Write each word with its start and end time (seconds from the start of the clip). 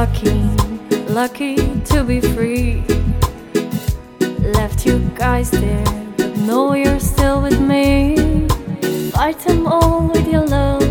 lucky, 0.00 0.32
lucky 1.12 1.56
to 1.84 2.02
be 2.02 2.20
free. 2.22 2.82
Left 4.56 4.86
you 4.86 4.98
guys 5.14 5.50
there, 5.50 5.84
but 6.16 6.34
know 6.38 6.72
you're 6.72 7.00
still 7.00 7.42
with 7.42 7.60
me. 7.60 8.16
Fight 9.10 9.38
them 9.40 9.66
all 9.66 10.08
with 10.08 10.26
your 10.26 10.46
love, 10.46 10.88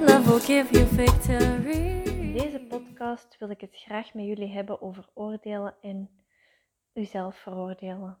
love 0.00 0.28
will 0.28 0.38
give 0.38 0.70
you 0.70 0.84
victory. 0.84 2.02
In 2.04 2.32
deze 2.32 2.60
podcast 2.68 3.36
wil 3.38 3.50
ik 3.50 3.60
het 3.60 3.76
graag 3.76 4.14
met 4.14 4.24
jullie 4.24 4.52
hebben 4.52 4.82
over 4.82 5.08
oordelen 5.14 5.74
en 5.80 6.10
uzelf 6.94 7.36
veroordelen. 7.36 8.18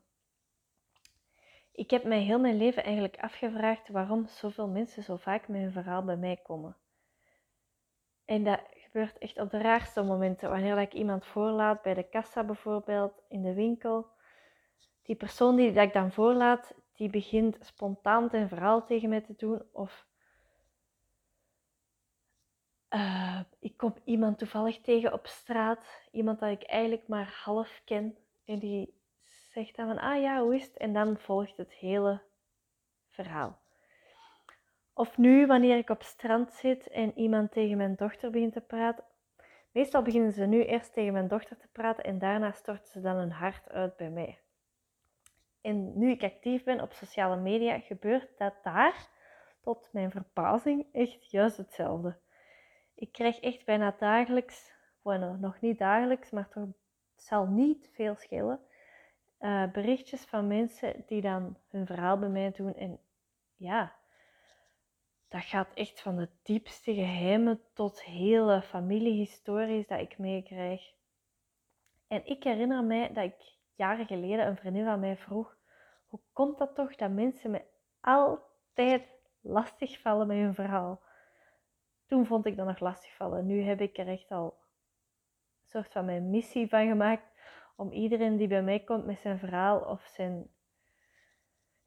Ik 1.72 1.90
heb 1.90 2.04
mij 2.04 2.20
heel 2.20 2.38
mijn 2.38 2.56
leven 2.56 2.84
eigenlijk 2.84 3.16
afgevraagd 3.16 3.88
waarom 3.88 4.26
zoveel 4.26 4.68
mensen 4.68 5.02
zo 5.02 5.16
vaak 5.16 5.48
met 5.48 5.60
hun 5.60 5.72
verhaal 5.72 6.04
bij 6.04 6.16
mij 6.16 6.36
komen. 6.42 6.76
En 8.24 8.44
dat 8.44 8.60
gebeurt 8.92 9.18
echt 9.18 9.38
op 9.38 9.50
de 9.50 9.58
raarste 9.58 10.02
momenten. 10.02 10.50
Wanneer 10.50 10.78
ik 10.78 10.92
iemand 10.92 11.26
voorlaat 11.26 11.82
bij 11.82 11.94
de 11.94 12.02
kassa 12.02 12.44
bijvoorbeeld, 12.44 13.22
in 13.28 13.42
de 13.42 13.54
winkel. 13.54 14.06
Die 15.02 15.16
persoon 15.16 15.56
die 15.56 15.72
ik 15.72 15.92
dan 15.92 16.12
voorlaat, 16.12 16.74
die 16.94 17.10
begint 17.10 17.56
spontaan 17.60 18.28
een 18.32 18.48
verhaal 18.48 18.84
tegen 18.84 19.08
mij 19.08 19.20
te 19.20 19.34
doen. 19.36 19.62
Of 19.72 20.06
uh, 22.90 23.40
ik 23.58 23.76
kom 23.76 23.94
iemand 24.04 24.38
toevallig 24.38 24.80
tegen 24.80 25.12
op 25.12 25.26
straat. 25.26 26.08
Iemand 26.10 26.40
dat 26.40 26.50
ik 26.50 26.62
eigenlijk 26.62 27.08
maar 27.08 27.40
half 27.44 27.82
ken. 27.84 28.16
En 28.44 28.58
die 28.58 28.94
zegt 29.22 29.76
dan 29.76 29.86
van, 29.86 29.98
ah 29.98 30.20
ja, 30.20 30.40
hoe 30.40 30.54
is 30.54 30.64
het? 30.64 30.76
En 30.76 30.92
dan 30.92 31.18
volgt 31.18 31.56
het 31.56 31.72
hele 31.72 32.22
verhaal. 33.10 33.61
Of 34.94 35.18
nu, 35.18 35.46
wanneer 35.46 35.76
ik 35.76 35.90
op 35.90 36.02
strand 36.02 36.52
zit 36.52 36.88
en 36.88 37.18
iemand 37.18 37.52
tegen 37.52 37.76
mijn 37.76 37.94
dochter 37.94 38.30
begint 38.30 38.52
te 38.52 38.60
praten. 38.60 39.04
Meestal 39.72 40.02
beginnen 40.02 40.32
ze 40.32 40.44
nu 40.44 40.64
eerst 40.64 40.92
tegen 40.92 41.12
mijn 41.12 41.28
dochter 41.28 41.56
te 41.56 41.68
praten 41.72 42.04
en 42.04 42.18
daarna 42.18 42.52
storten 42.52 42.88
ze 42.88 43.00
dan 43.00 43.16
hun 43.16 43.30
hart 43.30 43.70
uit 43.70 43.96
bij 43.96 44.10
mij. 44.10 44.38
En 45.60 45.98
nu 45.98 46.10
ik 46.10 46.22
actief 46.22 46.64
ben 46.64 46.80
op 46.80 46.92
sociale 46.92 47.36
media, 47.36 47.78
gebeurt 47.78 48.38
dat 48.38 48.54
daar, 48.62 49.08
tot 49.60 49.88
mijn 49.92 50.10
verbazing, 50.10 50.86
echt 50.92 51.30
juist 51.30 51.56
hetzelfde. 51.56 52.16
Ik 52.94 53.12
krijg 53.12 53.40
echt 53.40 53.64
bijna 53.64 53.94
dagelijks, 53.98 54.72
bueno, 55.02 55.36
nog 55.36 55.60
niet 55.60 55.78
dagelijks, 55.78 56.30
maar 56.30 56.48
toch 56.48 56.68
zal 57.16 57.46
niet 57.46 57.90
veel 57.92 58.14
schelen, 58.16 58.60
uh, 59.40 59.70
berichtjes 59.72 60.24
van 60.24 60.46
mensen 60.46 61.02
die 61.06 61.20
dan 61.20 61.56
hun 61.68 61.86
verhaal 61.86 62.18
bij 62.18 62.28
mij 62.28 62.50
doen. 62.50 62.74
En 62.74 63.00
ja, 63.56 63.92
dat 65.32 65.42
gaat 65.42 65.74
echt 65.74 66.00
van 66.00 66.16
de 66.16 66.28
diepste 66.42 66.94
geheimen 66.94 67.60
tot 67.74 68.02
hele 68.02 68.62
familiehistories 68.62 69.86
dat 69.86 70.00
ik 70.00 70.18
meekrijg. 70.18 70.94
En 72.08 72.26
ik 72.26 72.44
herinner 72.44 72.84
mij 72.84 73.12
dat 73.12 73.24
ik 73.24 73.56
jaren 73.74 74.06
geleden 74.06 74.46
een 74.46 74.56
vriendin 74.56 74.84
van 74.84 75.00
mij 75.00 75.16
vroeg: 75.16 75.56
hoe 76.06 76.20
komt 76.32 76.58
dat 76.58 76.74
toch 76.74 76.94
dat 76.94 77.10
mensen 77.10 77.50
me 77.50 77.62
altijd 78.00 79.02
lastigvallen 79.40 80.26
met 80.26 80.36
hun 80.36 80.54
verhaal? 80.54 81.02
Toen 82.06 82.26
vond 82.26 82.46
ik 82.46 82.56
dat 82.56 82.66
nog 82.66 82.80
lastigvallen. 82.80 83.46
Nu 83.46 83.62
heb 83.62 83.80
ik 83.80 83.98
er 83.98 84.08
echt 84.08 84.30
al 84.30 84.58
een 85.62 85.68
soort 85.68 85.92
van 85.92 86.04
mijn 86.04 86.30
missie 86.30 86.68
van 86.68 86.88
gemaakt 86.88 87.32
om 87.76 87.90
iedereen 87.92 88.36
die 88.36 88.48
bij 88.48 88.62
mij 88.62 88.80
komt 88.80 89.06
met 89.06 89.18
zijn 89.18 89.38
verhaal 89.38 89.80
of 89.80 90.06
zijn 90.06 90.50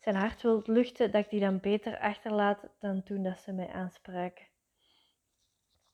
zijn 0.06 0.17
hart 0.17 0.42
wil 0.42 0.61
luchten, 0.66 1.11
dat 1.11 1.23
ik 1.23 1.30
die 1.30 1.39
dan 1.39 1.59
beter 1.59 2.00
achterlaat 2.00 2.67
dan 2.80 3.03
toen 3.03 3.23
dat 3.23 3.39
ze 3.39 3.52
mij 3.52 3.70
aanspraken. 3.70 4.45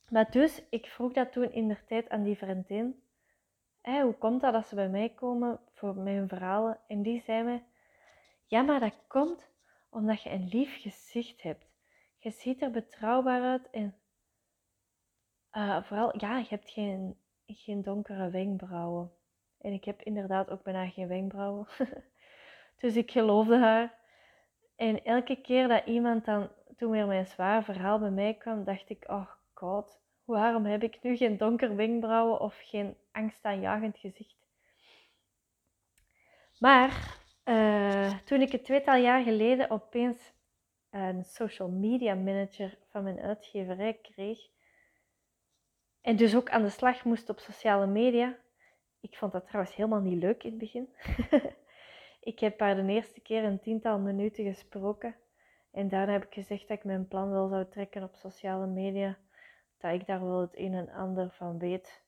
Maar 0.10 0.32
dus, 0.32 0.64
ik 0.70 0.86
vroeg 0.86 1.14
dat 1.14 1.32
toen 1.32 1.52
in 1.52 1.68
de 1.68 1.78
tijd 1.86 2.10
aan 2.10 2.24
die 2.24 2.38
vriendin. 2.38 3.04
Hoe 3.82 4.16
komt 4.20 4.42
dat 4.42 4.54
dat 4.54 4.68
ze 4.68 4.76
bij 4.76 4.90
mij 4.90 5.10
komen 5.10 5.60
voor 5.74 5.96
mijn 5.96 6.28
verhalen? 6.28 6.80
En 6.88 7.02
die 7.02 7.22
zei 7.22 7.44
me, 7.44 7.62
ja, 8.46 8.62
maar 8.62 8.80
dat 8.80 8.98
komt 9.08 9.50
omdat 9.90 10.22
je 10.22 10.30
een 10.30 10.48
lief 10.48 10.82
gezicht 10.82 11.42
hebt. 11.42 11.66
Je 12.18 12.32
ziet 12.32 12.62
er 12.62 12.72
betrouwbaar 12.72 13.42
uit 13.42 13.70
en 13.70 13.96
uh, 15.52 15.84
vooral, 15.84 16.20
ja, 16.20 16.38
je 16.38 16.48
hebt 16.50 16.70
geen, 16.70 17.18
geen 17.46 17.82
donkere 17.82 18.30
wenkbrauwen. 18.30 19.12
En 19.58 19.74
ik 19.74 19.86
heb 19.86 20.02
inderdaad 20.02 20.50
ook 20.50 20.64
bijna 20.64 20.90
geen 20.90 21.08
wenkbrauwen. 21.08 21.68
dus 22.82 22.96
ik 22.96 23.12
geloofde 23.12 23.58
haar. 23.58 24.00
En 24.82 25.04
elke 25.04 25.42
keer 25.42 25.68
dat 25.68 25.86
iemand 25.86 26.26
dan, 26.26 26.50
toen 26.78 26.92
weer 26.92 27.08
mijn 27.08 27.26
zwaar 27.26 27.64
verhaal 27.64 28.00
bij 28.00 28.10
mij 28.10 28.34
kwam, 28.34 28.64
dacht 28.64 28.90
ik, 28.90 29.04
oh 29.08 29.32
god, 29.54 30.00
waarom 30.26 30.66
heb 30.66 30.84
ik 30.84 31.02
nu 31.02 31.18
geen 31.18 31.38
donker 31.38 31.76
wenkbrauwen 31.76 32.40
of 32.40 32.60
geen 32.64 32.96
angstaanjagend 33.12 33.98
gezicht? 33.98 34.36
Maar 36.60 37.18
uh, 37.46 38.18
toen 38.18 38.42
ik 38.42 38.52
het 38.52 38.64
tweetal 38.64 38.96
jaar 38.96 39.24
geleden 39.24 39.70
opeens 39.70 40.34
een 40.90 41.24
social 41.24 41.70
media 41.70 42.16
manager 42.16 42.78
van 42.90 43.04
mijn 43.04 43.20
uitgeverij 43.20 43.94
kreeg, 43.94 44.40
en 46.02 46.16
dus 46.16 46.36
ook 46.36 46.50
aan 46.50 46.64
de 46.64 46.70
slag 46.70 47.04
moest 47.04 47.30
op 47.30 47.40
sociale 47.40 47.88
media, 47.88 48.38
ik 49.00 49.16
vond 49.16 49.32
dat 49.32 49.46
trouwens 49.46 49.76
helemaal 49.76 50.02
niet 50.02 50.22
leuk 50.22 50.44
in 50.44 50.50
het 50.50 50.60
begin. 50.60 50.90
Ik 52.24 52.40
heb 52.40 52.60
haar 52.60 52.76
de 52.76 52.92
eerste 52.92 53.22
keer 53.22 53.44
een 53.44 53.60
tiental 53.60 54.00
minuten 54.00 54.44
gesproken. 54.44 55.16
En 55.72 55.90
daarna 55.90 56.12
heb 56.12 56.24
ik 56.24 56.34
gezegd 56.34 56.68
dat 56.68 56.78
ik 56.78 56.84
mijn 56.84 57.08
plan 57.08 57.32
wel 57.32 57.48
zou 57.48 57.66
trekken 57.70 58.04
op 58.04 58.16
sociale 58.16 58.68
media. 58.68 59.18
Dat 59.78 59.94
ik 59.94 60.06
daar 60.06 60.26
wel 60.26 60.42
het 60.42 60.58
een 60.58 60.74
en 60.74 60.90
ander 60.90 61.32
van 61.32 61.60
weet. 61.60 62.04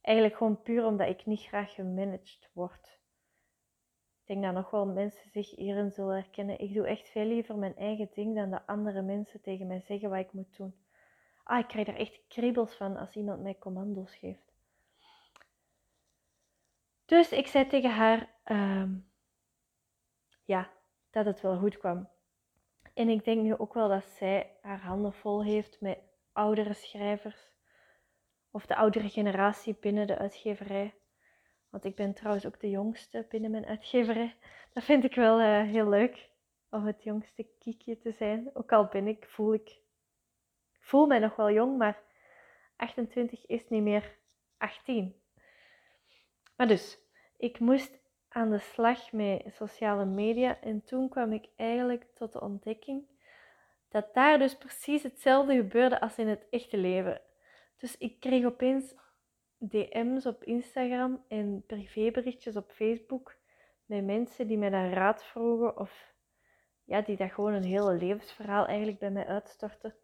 Eigenlijk 0.00 0.36
gewoon 0.36 0.62
puur 0.62 0.84
omdat 0.84 1.08
ik 1.08 1.26
niet 1.26 1.40
graag 1.40 1.74
gemanaged 1.74 2.50
word. 2.52 2.98
Ik 4.20 4.26
denk 4.26 4.42
dat 4.42 4.54
nog 4.54 4.70
wel 4.70 4.86
mensen 4.86 5.30
zich 5.30 5.50
hierin 5.50 5.90
zullen 5.90 6.14
herkennen. 6.14 6.60
Ik 6.60 6.74
doe 6.74 6.86
echt 6.86 7.08
veel 7.08 7.26
liever 7.26 7.56
mijn 7.56 7.76
eigen 7.76 8.10
ding 8.14 8.34
dan 8.34 8.50
dat 8.50 8.62
andere 8.66 9.02
mensen 9.02 9.40
tegen 9.40 9.66
mij 9.66 9.80
zeggen 9.80 10.10
wat 10.10 10.18
ik 10.18 10.32
moet 10.32 10.56
doen. 10.56 10.74
Ah, 11.44 11.58
ik 11.58 11.66
krijg 11.66 11.86
er 11.86 11.96
echt 11.96 12.20
kriebels 12.28 12.74
van 12.74 12.96
als 12.96 13.16
iemand 13.16 13.42
mij 13.42 13.58
commando's 13.58 14.14
geeft. 14.14 14.52
Dus 17.04 17.32
ik 17.32 17.46
zei 17.46 17.66
tegen 17.66 17.90
haar: 17.90 18.34
ehm, 18.44 18.94
ja, 20.44 20.70
dat 21.10 21.24
het 21.24 21.40
wel 21.40 21.58
goed 21.58 21.78
kwam. 21.78 22.08
En 22.94 23.08
ik 23.08 23.24
denk 23.24 23.42
nu 23.42 23.56
ook 23.56 23.74
wel 23.74 23.88
dat 23.88 24.04
zij 24.04 24.56
haar 24.60 24.80
handen 24.80 25.12
vol 25.12 25.44
heeft 25.44 25.80
met 25.80 25.98
oudere 26.32 26.74
schrijvers. 26.74 27.52
Of 28.50 28.66
de 28.66 28.76
oudere 28.76 29.08
generatie 29.08 29.76
binnen 29.80 30.06
de 30.06 30.18
uitgeverij. 30.18 30.94
Want 31.70 31.84
ik 31.84 31.94
ben 31.94 32.14
trouwens 32.14 32.46
ook 32.46 32.60
de 32.60 32.70
jongste 32.70 33.26
binnen 33.28 33.50
mijn 33.50 33.66
uitgeverij. 33.66 34.36
Dat 34.72 34.84
vind 34.84 35.04
ik 35.04 35.14
wel 35.14 35.40
uh, 35.40 35.62
heel 35.62 35.88
leuk. 35.88 36.30
Om 36.70 36.86
het 36.86 37.02
jongste 37.02 37.46
kiekje 37.58 37.98
te 37.98 38.12
zijn. 38.12 38.50
Ook 38.52 38.72
al 38.72 38.86
ben 38.86 39.06
ik, 39.06 39.26
voel 39.28 39.54
ik, 39.54 39.68
ik 40.72 40.80
voel 40.80 41.06
mij 41.06 41.18
nog 41.18 41.36
wel 41.36 41.50
jong, 41.50 41.78
maar 41.78 42.02
28 42.76 43.46
is 43.46 43.68
niet 43.68 43.82
meer 43.82 44.18
18. 44.58 45.22
Maar 46.56 46.66
dus, 46.66 46.98
ik 47.36 47.58
moest 47.58 47.98
aan 48.34 48.50
de 48.50 48.58
slag 48.58 49.12
met 49.12 49.42
sociale 49.46 50.04
media 50.04 50.60
en 50.60 50.84
toen 50.84 51.08
kwam 51.08 51.32
ik 51.32 51.48
eigenlijk 51.56 52.06
tot 52.14 52.32
de 52.32 52.40
ontdekking 52.40 53.06
dat 53.88 54.14
daar 54.14 54.38
dus 54.38 54.56
precies 54.56 55.02
hetzelfde 55.02 55.54
gebeurde 55.54 56.00
als 56.00 56.18
in 56.18 56.28
het 56.28 56.46
echte 56.50 56.76
leven. 56.76 57.20
Dus 57.76 57.98
ik 57.98 58.20
kreeg 58.20 58.44
opeens 58.44 58.94
DM's 59.58 60.26
op 60.26 60.44
Instagram 60.44 61.24
en 61.28 61.64
privéberichtjes 61.66 62.56
op 62.56 62.70
Facebook 62.72 63.36
met 63.86 64.04
mensen 64.04 64.46
die 64.46 64.58
mij 64.58 64.70
dan 64.70 64.90
raad 64.90 65.24
vroegen 65.24 65.78
of 65.78 66.12
ja, 66.84 67.00
die 67.00 67.16
dat 67.16 67.32
gewoon 67.32 67.52
een 67.52 67.64
hele 67.64 67.92
levensverhaal 67.92 68.66
eigenlijk 68.66 68.98
bij 68.98 69.10
mij 69.10 69.26
uitstorten. 69.26 69.94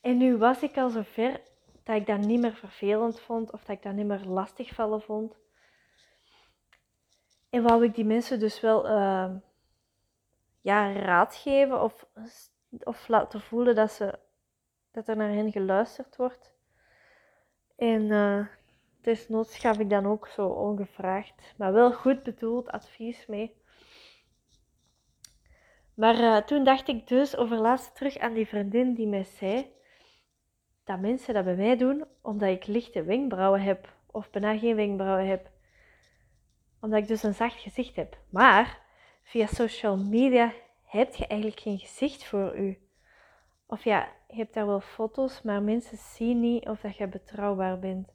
En 0.00 0.16
nu 0.16 0.36
was 0.36 0.62
ik 0.62 0.76
al 0.76 0.90
zover 0.90 1.40
dat 1.82 1.96
ik 1.96 2.06
dat 2.06 2.18
niet 2.18 2.40
meer 2.40 2.54
vervelend 2.54 3.20
vond 3.20 3.52
of 3.52 3.64
dat 3.64 3.76
ik 3.76 3.82
dat 3.82 3.94
niet 3.94 4.06
meer 4.06 4.24
lastigvallen 4.24 5.02
vond. 5.02 5.42
En 7.54 7.62
wou 7.62 7.84
ik 7.84 7.94
die 7.94 8.04
mensen 8.04 8.38
dus 8.38 8.60
wel 8.60 8.86
uh, 8.86 9.30
ja, 10.60 10.92
raad 10.92 11.34
geven 11.34 11.82
of, 11.82 12.06
of 12.82 13.08
laten 13.08 13.40
voelen 13.40 13.74
dat, 13.74 13.92
ze, 13.92 14.18
dat 14.90 15.08
er 15.08 15.16
naar 15.16 15.30
hen 15.30 15.52
geluisterd 15.52 16.16
wordt. 16.16 16.52
En 17.76 18.02
uh, 18.02 18.46
desnoods 19.00 19.58
gaf 19.58 19.78
ik 19.78 19.90
dan 19.90 20.06
ook 20.06 20.28
zo 20.28 20.46
ongevraagd, 20.46 21.54
maar 21.56 21.72
wel 21.72 21.92
goed 21.92 22.22
bedoeld 22.22 22.70
advies 22.70 23.26
mee. 23.26 23.56
Maar 25.94 26.18
uh, 26.18 26.36
toen 26.36 26.64
dacht 26.64 26.88
ik 26.88 27.08
dus 27.08 27.36
over 27.36 27.56
laatst 27.56 27.96
terug 27.96 28.18
aan 28.18 28.34
die 28.34 28.46
vriendin 28.46 28.94
die 28.94 29.06
mij 29.06 29.24
zei 29.24 29.72
dat 30.84 31.00
mensen 31.00 31.34
dat 31.34 31.44
bij 31.44 31.56
mij 31.56 31.76
doen 31.76 32.04
omdat 32.22 32.48
ik 32.48 32.66
lichte 32.66 33.02
wenkbrauwen 33.02 33.62
heb 33.62 33.92
of 34.10 34.30
bijna 34.30 34.58
geen 34.58 34.76
wenkbrauwen 34.76 35.26
heb 35.26 35.52
omdat 36.84 36.98
ik 37.02 37.08
dus 37.08 37.22
een 37.22 37.34
zacht 37.34 37.60
gezicht 37.60 37.96
heb. 37.96 38.18
Maar 38.30 38.80
via 39.22 39.46
social 39.46 39.96
media 39.96 40.52
heb 40.84 41.14
je 41.14 41.26
eigenlijk 41.26 41.60
geen 41.60 41.78
gezicht 41.78 42.24
voor 42.24 42.56
u. 42.56 42.78
Of 43.66 43.84
ja, 43.84 44.08
je 44.28 44.36
hebt 44.36 44.54
daar 44.54 44.66
wel 44.66 44.80
foto's, 44.80 45.42
maar 45.42 45.62
mensen 45.62 45.96
zien 45.96 46.40
niet 46.40 46.68
of 46.68 46.80
dat 46.80 46.96
je 46.96 47.06
betrouwbaar 47.06 47.78
bent. 47.78 48.08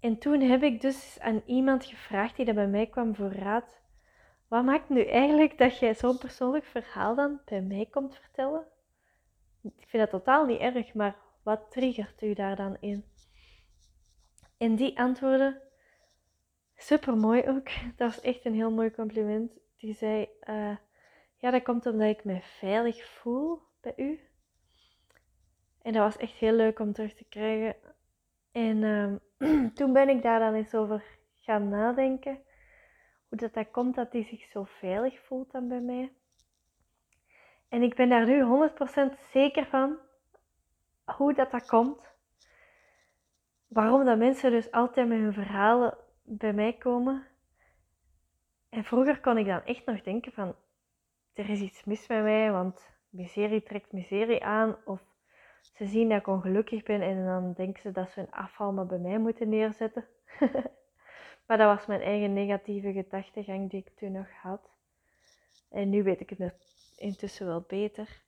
En 0.00 0.18
toen 0.18 0.40
heb 0.40 0.62
ik 0.62 0.80
dus 0.80 1.18
aan 1.20 1.42
iemand 1.46 1.84
gevraagd 1.84 2.36
die 2.36 2.44
dat 2.44 2.54
bij 2.54 2.66
mij 2.66 2.86
kwam 2.86 3.14
voor 3.14 3.32
raad. 3.32 3.80
Wat 4.48 4.64
maakt 4.64 4.88
nu 4.88 5.04
eigenlijk 5.04 5.58
dat 5.58 5.78
jij 5.78 5.94
zo'n 5.94 6.18
persoonlijk 6.18 6.64
verhaal 6.64 7.14
dan 7.14 7.40
bij 7.44 7.62
mij 7.62 7.86
komt 7.90 8.16
vertellen? 8.16 8.66
Ik 9.62 9.88
vind 9.88 10.02
dat 10.02 10.10
totaal 10.10 10.46
niet 10.46 10.60
erg, 10.60 10.94
maar 10.94 11.16
wat 11.42 11.70
triggert 11.70 12.22
u 12.22 12.34
daar 12.34 12.56
dan 12.56 12.76
in? 12.80 13.04
En 14.58 14.76
die 14.76 14.98
antwoorden, 14.98 15.62
super 16.78 17.16
mooi 17.16 17.48
ook, 17.48 17.68
dat 17.96 18.14
was 18.14 18.20
echt 18.20 18.44
een 18.44 18.54
heel 18.54 18.70
mooi 18.70 18.90
compliment. 18.90 19.52
Die 19.76 19.94
zei, 19.94 20.28
uh, 20.48 20.76
ja, 21.36 21.50
dat 21.50 21.62
komt 21.62 21.86
omdat 21.86 22.08
ik 22.08 22.24
me 22.24 22.40
veilig 22.40 23.04
voel 23.04 23.62
bij 23.80 23.92
u. 23.96 24.20
En 25.82 25.92
dat 25.92 26.02
was 26.02 26.16
echt 26.16 26.32
heel 26.32 26.52
leuk 26.52 26.78
om 26.78 26.92
terug 26.92 27.14
te 27.14 27.24
krijgen. 27.24 27.76
En 28.52 28.76
uh, 29.38 29.68
toen 29.76 29.92
ben 29.92 30.08
ik 30.08 30.22
daar 30.22 30.40
dan 30.40 30.54
eens 30.54 30.74
over 30.74 31.04
gaan 31.34 31.68
nadenken. 31.68 32.38
Hoe 33.28 33.38
dat, 33.38 33.54
dat 33.54 33.70
komt 33.70 33.94
dat 33.94 34.12
hij 34.12 34.22
zich 34.22 34.44
zo 34.44 34.64
veilig 34.64 35.20
voelt 35.20 35.50
dan 35.50 35.68
bij 35.68 35.80
mij. 35.80 36.12
En 37.68 37.82
ik 37.82 37.94
ben 37.94 38.08
daar 38.08 38.26
nu 38.26 38.70
100% 39.16 39.20
zeker 39.30 39.66
van 39.66 39.98
hoe 41.04 41.34
dat, 41.34 41.50
dat 41.50 41.66
komt. 41.66 42.06
Waarom 43.66 44.04
dat 44.04 44.18
mensen 44.18 44.50
dus 44.50 44.70
altijd 44.70 45.08
met 45.08 45.18
hun 45.18 45.32
verhalen 45.32 45.98
bij 46.28 46.52
mij 46.52 46.72
komen. 46.72 47.26
En 48.68 48.84
vroeger 48.84 49.20
kon 49.20 49.38
ik 49.38 49.46
dan 49.46 49.64
echt 49.64 49.86
nog 49.86 50.02
denken 50.02 50.32
van, 50.32 50.54
er 51.32 51.50
is 51.50 51.60
iets 51.60 51.84
mis 51.84 52.06
met 52.06 52.22
mij, 52.22 52.52
want 52.52 52.90
miserie 53.08 53.62
trekt 53.62 53.92
miserie 53.92 54.44
aan. 54.44 54.76
Of 54.84 55.00
ze 55.74 55.86
zien 55.86 56.08
dat 56.08 56.18
ik 56.18 56.26
ongelukkig 56.26 56.82
ben 56.82 57.02
en 57.02 57.24
dan 57.24 57.52
denken 57.52 57.82
ze 57.82 57.92
dat 57.92 58.10
ze 58.10 58.20
hun 58.20 58.30
afval 58.30 58.72
maar 58.72 58.86
bij 58.86 58.98
mij 58.98 59.18
moeten 59.18 59.48
neerzetten. 59.48 60.04
maar 61.46 61.58
dat 61.58 61.76
was 61.76 61.86
mijn 61.86 62.00
eigen 62.00 62.32
negatieve 62.32 62.92
gedachtegang 62.92 63.70
die 63.70 63.80
ik 63.80 63.96
toen 63.96 64.12
nog 64.12 64.30
had. 64.42 64.70
En 65.70 65.90
nu 65.90 66.02
weet 66.02 66.20
ik 66.20 66.30
het 66.30 66.54
intussen 66.96 67.46
wel 67.46 67.64
beter. 67.68 68.22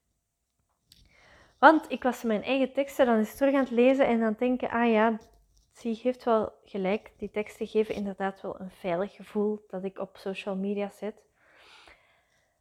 Want 1.58 1.90
ik 1.90 2.02
was 2.02 2.22
mijn 2.22 2.42
eigen 2.42 2.72
teksten 2.72 3.06
dan 3.06 3.16
eens 3.16 3.36
terug 3.36 3.54
aan 3.54 3.60
het 3.60 3.70
lezen 3.70 4.06
en 4.06 4.20
het 4.20 4.38
denken, 4.38 4.70
ah 4.70 4.90
ja, 4.90 5.18
zie, 5.80 6.00
heeft 6.02 6.24
wel 6.24 6.52
gelijk. 6.64 7.12
Die 7.16 7.30
teksten 7.30 7.66
geven 7.66 7.94
inderdaad 7.94 8.40
wel 8.40 8.60
een 8.60 8.70
veilig 8.70 9.14
gevoel 9.14 9.64
dat 9.68 9.84
ik 9.84 9.98
op 9.98 10.16
social 10.16 10.56
media 10.56 10.88
zet. 10.88 11.22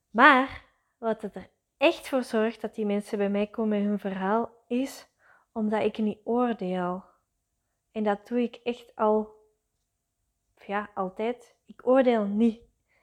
Maar 0.10 0.66
wat 0.98 1.22
het 1.22 1.36
er 1.36 1.50
echt 1.78 2.08
voor 2.08 2.24
zorgt 2.24 2.62
dat 2.62 2.76
die 2.76 2.86
mensen 2.86 3.18
bij 3.18 3.30
mij 3.30 3.48
komen 3.48 3.80
met 3.80 3.88
hun 3.88 4.00
verhaal, 4.00 4.52
is 4.68 5.08
omdat 5.52 5.84
ik 5.84 5.98
niet 5.98 6.20
oordeel. 6.24 7.04
En 7.92 8.04
dat 8.04 8.28
doe 8.28 8.42
ik 8.42 8.56
echt 8.56 8.96
al, 8.96 9.38
ja, 10.66 10.90
altijd. 10.94 11.56
Ik 11.66 11.88
oordeel 11.88 12.26
niet. 12.26 12.62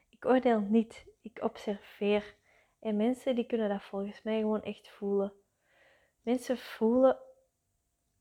Ik 0.08 0.24
oordeel 0.24 0.60
niet. 0.60 1.06
Ik 1.22 1.38
observeer. 1.42 2.34
En 2.80 2.96
mensen 2.96 3.34
die 3.34 3.46
kunnen 3.46 3.68
dat 3.68 3.82
volgens 3.82 4.22
mij 4.22 4.40
gewoon 4.40 4.62
echt 4.62 4.88
voelen. 4.88 5.32
Mensen 6.22 6.58
voelen 6.58 7.18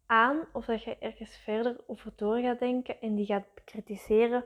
aan 0.06 0.48
of 0.54 0.66
dat 0.66 0.84
je 0.84 0.98
ergens 0.98 1.38
verder 1.38 1.78
over 1.88 2.14
door 2.16 2.40
gaat 2.40 2.60
denken 2.60 3.02
en 3.02 3.16
die 3.16 3.26
gaat 3.26 3.46
kritiseren. 3.66 4.46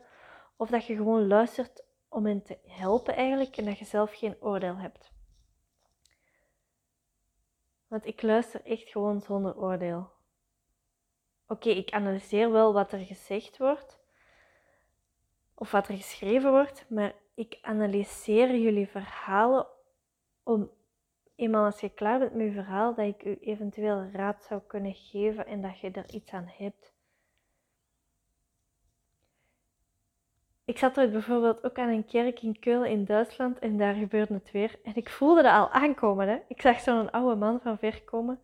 Of 0.56 0.70
dat 0.70 0.86
je 0.86 0.96
gewoon 0.96 1.28
luistert 1.28 1.84
om 2.10 2.26
hen 2.26 2.44
te 2.44 2.58
helpen 2.68 3.16
eigenlijk 3.16 3.58
en 3.58 3.66
dat 3.66 3.78
je 3.78 3.86
zelf 3.86 4.18
geen 4.18 4.36
oordeel 4.40 4.76
hebt. 4.76 5.12
Want 7.88 8.06
ik 8.06 8.22
luister 8.22 8.66
echt 8.66 8.90
gewoon 8.90 9.22
zonder 9.22 9.58
oordeel. 9.58 10.10
Oké, 11.48 11.70
ik 11.70 11.92
analyseer 11.92 12.52
wel 12.52 12.74
wat 12.74 12.92
er 12.92 13.06
gezegd 13.06 13.58
wordt 13.58 14.00
of 15.54 15.72
wat 15.72 15.88
er 15.88 15.96
geschreven 15.96 16.52
wordt, 16.52 16.86
maar 16.90 17.14
ik 17.34 17.58
analyseer 17.62 18.56
jullie 18.56 18.88
verhalen 18.88 19.68
om 20.44 20.72
eenmaal 21.40 21.66
als 21.66 21.80
je 21.80 21.90
klaar 21.90 22.20
bent 22.20 22.34
met 22.34 22.46
je 22.46 22.52
verhaal, 22.52 22.94
dat 22.94 23.06
ik 23.06 23.24
u 23.24 23.38
eventueel 23.42 24.10
raad 24.14 24.44
zou 24.44 24.62
kunnen 24.68 24.94
geven 24.94 25.46
en 25.46 25.62
dat 25.62 25.80
je 25.80 25.92
er 25.92 26.14
iets 26.14 26.32
aan 26.32 26.52
hebt. 26.58 26.94
Ik 30.66 30.78
zat 30.78 31.00
ooit 31.00 31.12
bijvoorbeeld 31.12 31.64
ook 31.64 31.78
aan 31.78 31.90
een 31.90 32.06
kerk 32.06 32.42
in 32.42 32.60
Keulen 32.60 32.90
in 32.90 33.06
Duitsland 33.06 33.60
en 33.60 33.78
daar 33.78 33.94
gebeurde 33.94 34.34
het 34.34 34.52
weer. 34.52 34.80
En 34.84 34.96
ik 34.96 35.10
voelde 35.10 35.42
dat 35.42 35.54
al 35.54 35.70
aankomen. 35.70 36.28
Hè? 36.28 36.40
Ik 36.48 36.62
zag 36.62 36.80
zo'n 36.80 37.12
oude 37.12 37.36
man 37.36 37.60
van 37.62 37.78
ver 37.78 38.02
komen 38.04 38.40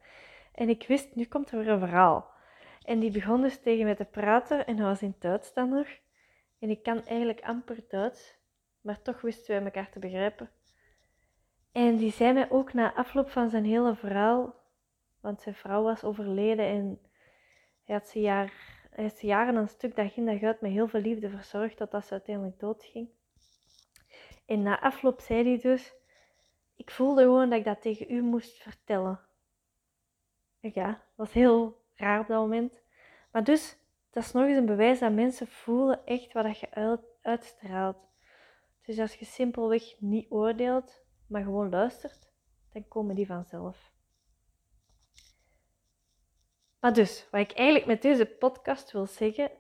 en 0.53 0.69
ik 0.69 0.87
wist, 0.87 1.15
nu 1.15 1.25
komt 1.25 1.51
er 1.51 1.57
weer 1.57 1.67
een 1.67 1.79
verhaal. 1.79 2.33
En 2.83 2.99
die 2.99 3.11
begon 3.11 3.41
dus 3.41 3.59
tegen 3.61 3.85
mij 3.85 3.95
te 3.95 4.05
praten 4.05 4.65
en 4.65 4.77
hij 4.77 4.85
was 4.85 5.01
in 5.01 5.15
Duits 5.19 5.53
dan 5.53 5.69
nog. 5.69 5.87
En 6.59 6.69
ik 6.69 6.83
kan 6.83 7.05
eigenlijk 7.05 7.41
amper 7.41 7.83
Duits, 7.89 8.37
maar 8.81 9.01
toch 9.01 9.21
wisten 9.21 9.55
wij 9.55 9.63
elkaar 9.63 9.89
te 9.89 9.99
begrijpen. 9.99 10.49
En 11.75 11.95
die 11.95 12.11
zei 12.11 12.33
mij 12.33 12.49
ook 12.49 12.73
na 12.73 12.93
afloop 12.93 13.29
van 13.29 13.49
zijn 13.49 13.65
hele 13.65 13.95
verhaal, 13.95 14.55
want 15.19 15.41
zijn 15.41 15.55
vrouw 15.55 15.83
was 15.83 16.03
overleden 16.03 16.65
en 16.65 16.99
hij 17.83 17.95
had 17.95 18.07
ze, 18.07 18.19
jaar, 18.19 18.53
hij 18.89 19.09
ze 19.09 19.25
jaren 19.25 19.55
een 19.55 19.67
stuk 19.67 19.95
dag 19.95 20.15
in 20.15 20.25
dag 20.25 20.41
uit 20.41 20.61
met 20.61 20.71
heel 20.71 20.87
veel 20.87 20.99
liefde 20.99 21.29
verzorgd 21.29 21.77
totdat 21.77 22.05
ze 22.05 22.11
uiteindelijk 22.11 22.59
doodging. 22.59 23.09
En 24.45 24.61
na 24.61 24.81
afloop 24.81 25.19
zei 25.19 25.43
hij 25.43 25.59
dus, 25.61 25.93
ik 26.75 26.91
voelde 26.91 27.21
gewoon 27.21 27.49
dat 27.49 27.59
ik 27.59 27.65
dat 27.65 27.81
tegen 27.81 28.11
u 28.11 28.21
moest 28.21 28.57
vertellen. 28.57 29.19
Ja, 30.59 30.87
dat 30.87 30.99
was 31.15 31.33
heel 31.33 31.81
raar 31.95 32.19
op 32.19 32.27
dat 32.27 32.39
moment. 32.39 32.81
Maar 33.31 33.43
dus, 33.43 33.77
dat 34.09 34.23
is 34.23 34.31
nog 34.31 34.45
eens 34.45 34.57
een 34.57 34.65
bewijs 34.65 34.99
dat 34.99 35.13
mensen 35.13 35.47
voelen 35.47 36.05
echt 36.05 36.33
wat 36.33 36.59
je 36.59 36.97
uitstraalt. 37.21 37.97
Dus 38.85 38.99
als 38.99 39.15
je 39.15 39.25
simpelweg 39.25 39.95
niet 39.99 40.31
oordeelt, 40.31 41.04
maar 41.27 41.43
gewoon 41.43 41.69
luistert, 41.69 42.31
dan 42.73 42.87
komen 42.87 43.15
die 43.15 43.25
vanzelf. 43.25 43.93
Maar 46.79 46.93
dus, 46.93 47.27
wat 47.31 47.41
ik 47.41 47.51
eigenlijk 47.51 47.87
met 47.87 48.01
deze 48.01 48.25
podcast 48.25 48.91
wil 48.91 49.05
zeggen, 49.05 49.51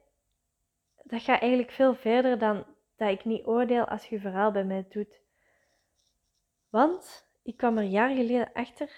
dat 1.03 1.21
gaat 1.21 1.41
eigenlijk 1.41 1.71
veel 1.71 1.95
verder 1.95 2.37
dan 2.37 2.65
dat 2.95 3.09
ik 3.09 3.25
niet 3.25 3.45
oordeel 3.45 3.85
als 3.85 4.05
je 4.05 4.19
verhaal 4.19 4.51
bij 4.51 4.65
mij 4.65 4.85
doet. 4.89 5.21
Want 6.69 7.27
ik 7.43 7.57
kwam 7.57 7.77
er 7.77 7.83
jaren 7.83 8.15
geleden 8.15 8.53
achter, 8.53 8.89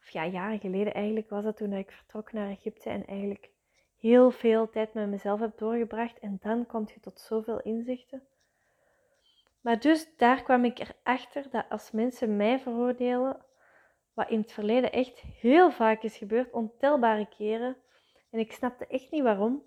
of 0.00 0.10
ja, 0.10 0.26
jaren 0.26 0.58
geleden 0.60 0.94
eigenlijk 0.94 1.28
was 1.28 1.44
dat 1.44 1.56
toen 1.56 1.72
ik 1.72 1.90
vertrok 1.90 2.32
naar 2.32 2.50
Egypte 2.50 2.90
en 2.90 3.06
eigenlijk 3.06 3.50
heel 3.96 4.30
veel 4.30 4.70
tijd 4.70 4.94
met 4.94 5.08
mezelf 5.08 5.40
heb 5.40 5.58
doorgebracht 5.58 6.18
en 6.18 6.38
dan 6.40 6.66
kom 6.66 6.88
je 6.94 7.00
tot 7.00 7.20
zoveel 7.20 7.60
inzichten. 7.60 8.22
Maar 9.64 9.80
dus 9.80 10.16
daar 10.16 10.42
kwam 10.42 10.64
ik 10.64 10.78
erachter 10.78 11.50
dat 11.50 11.64
als 11.68 11.90
mensen 11.90 12.36
mij 12.36 12.58
veroordelen, 12.58 13.44
wat 14.14 14.30
in 14.30 14.40
het 14.40 14.52
verleden 14.52 14.92
echt 14.92 15.20
heel 15.20 15.70
vaak 15.70 16.02
is 16.02 16.16
gebeurd, 16.16 16.52
ontelbare 16.52 17.28
keren, 17.28 17.76
en 18.30 18.38
ik 18.38 18.52
snapte 18.52 18.86
echt 18.86 19.10
niet 19.10 19.22
waarom. 19.22 19.62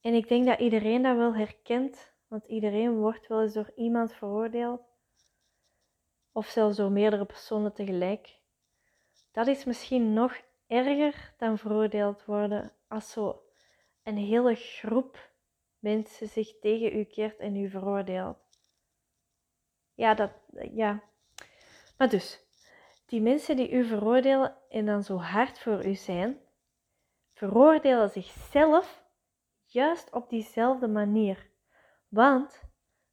En 0.00 0.14
ik 0.14 0.28
denk 0.28 0.46
dat 0.46 0.58
iedereen 0.58 1.02
dat 1.02 1.16
wel 1.16 1.34
herkent, 1.34 2.12
want 2.28 2.44
iedereen 2.46 2.96
wordt 2.96 3.26
wel 3.26 3.42
eens 3.42 3.52
door 3.52 3.72
iemand 3.74 4.12
veroordeeld, 4.14 4.82
of 6.32 6.46
zelfs 6.46 6.76
door 6.76 6.90
meerdere 6.90 7.24
personen 7.24 7.72
tegelijk. 7.72 8.38
Dat 9.32 9.46
is 9.46 9.64
misschien 9.64 10.12
nog 10.12 10.40
erger 10.66 11.34
dan 11.36 11.58
veroordeeld 11.58 12.24
worden 12.24 12.72
als 12.88 13.10
zo 13.10 13.42
een 14.02 14.16
hele 14.16 14.54
groep 14.54 15.32
mensen 15.84 16.28
zich 16.28 16.58
tegen 16.58 16.98
u 16.98 17.04
keert 17.04 17.38
en 17.38 17.56
u 17.56 17.68
veroordeelt. 17.70 18.38
Ja, 19.94 20.14
dat, 20.14 20.30
ja. 20.72 21.02
Maar 21.98 22.08
dus, 22.08 22.40
die 23.06 23.20
mensen 23.20 23.56
die 23.56 23.70
u 23.70 23.84
veroordelen 23.84 24.56
en 24.68 24.86
dan 24.86 25.02
zo 25.02 25.16
hard 25.16 25.58
voor 25.58 25.86
u 25.86 25.94
zijn, 25.94 26.38
veroordelen 27.32 28.10
zichzelf 28.10 29.04
juist 29.64 30.12
op 30.12 30.28
diezelfde 30.28 30.88
manier. 30.88 31.50
Want 32.08 32.62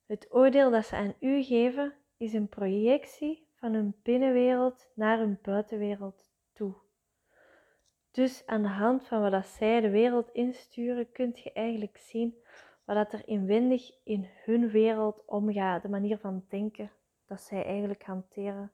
het 0.05 0.27
oordeel 0.29 0.71
dat 0.71 0.85
ze 0.85 0.95
aan 0.95 1.15
u 1.19 1.43
geven 1.43 1.95
is 2.17 2.33
een 2.33 2.49
projectie 2.49 3.49
van 3.55 3.73
hun 3.73 3.99
binnenwereld 4.03 4.91
naar 4.95 5.17
hun 5.17 5.39
buitenwereld. 5.41 6.30
Dus 8.11 8.45
aan 8.45 8.61
de 8.61 8.67
hand 8.67 9.07
van 9.07 9.29
wat 9.29 9.47
zij 9.47 9.81
de 9.81 9.89
wereld 9.89 10.29
insturen, 10.31 11.11
kunt 11.11 11.39
je 11.39 11.51
eigenlijk 11.53 11.97
zien 11.97 12.43
wat 12.85 13.13
er 13.13 13.27
inwendig 13.27 13.91
in 14.03 14.29
hun 14.43 14.69
wereld 14.69 15.25
omgaat, 15.25 15.81
de 15.81 15.89
manier 15.89 16.17
van 16.17 16.45
denken 16.49 16.91
dat 17.25 17.41
zij 17.41 17.65
eigenlijk 17.65 18.03
hanteren. 18.03 18.71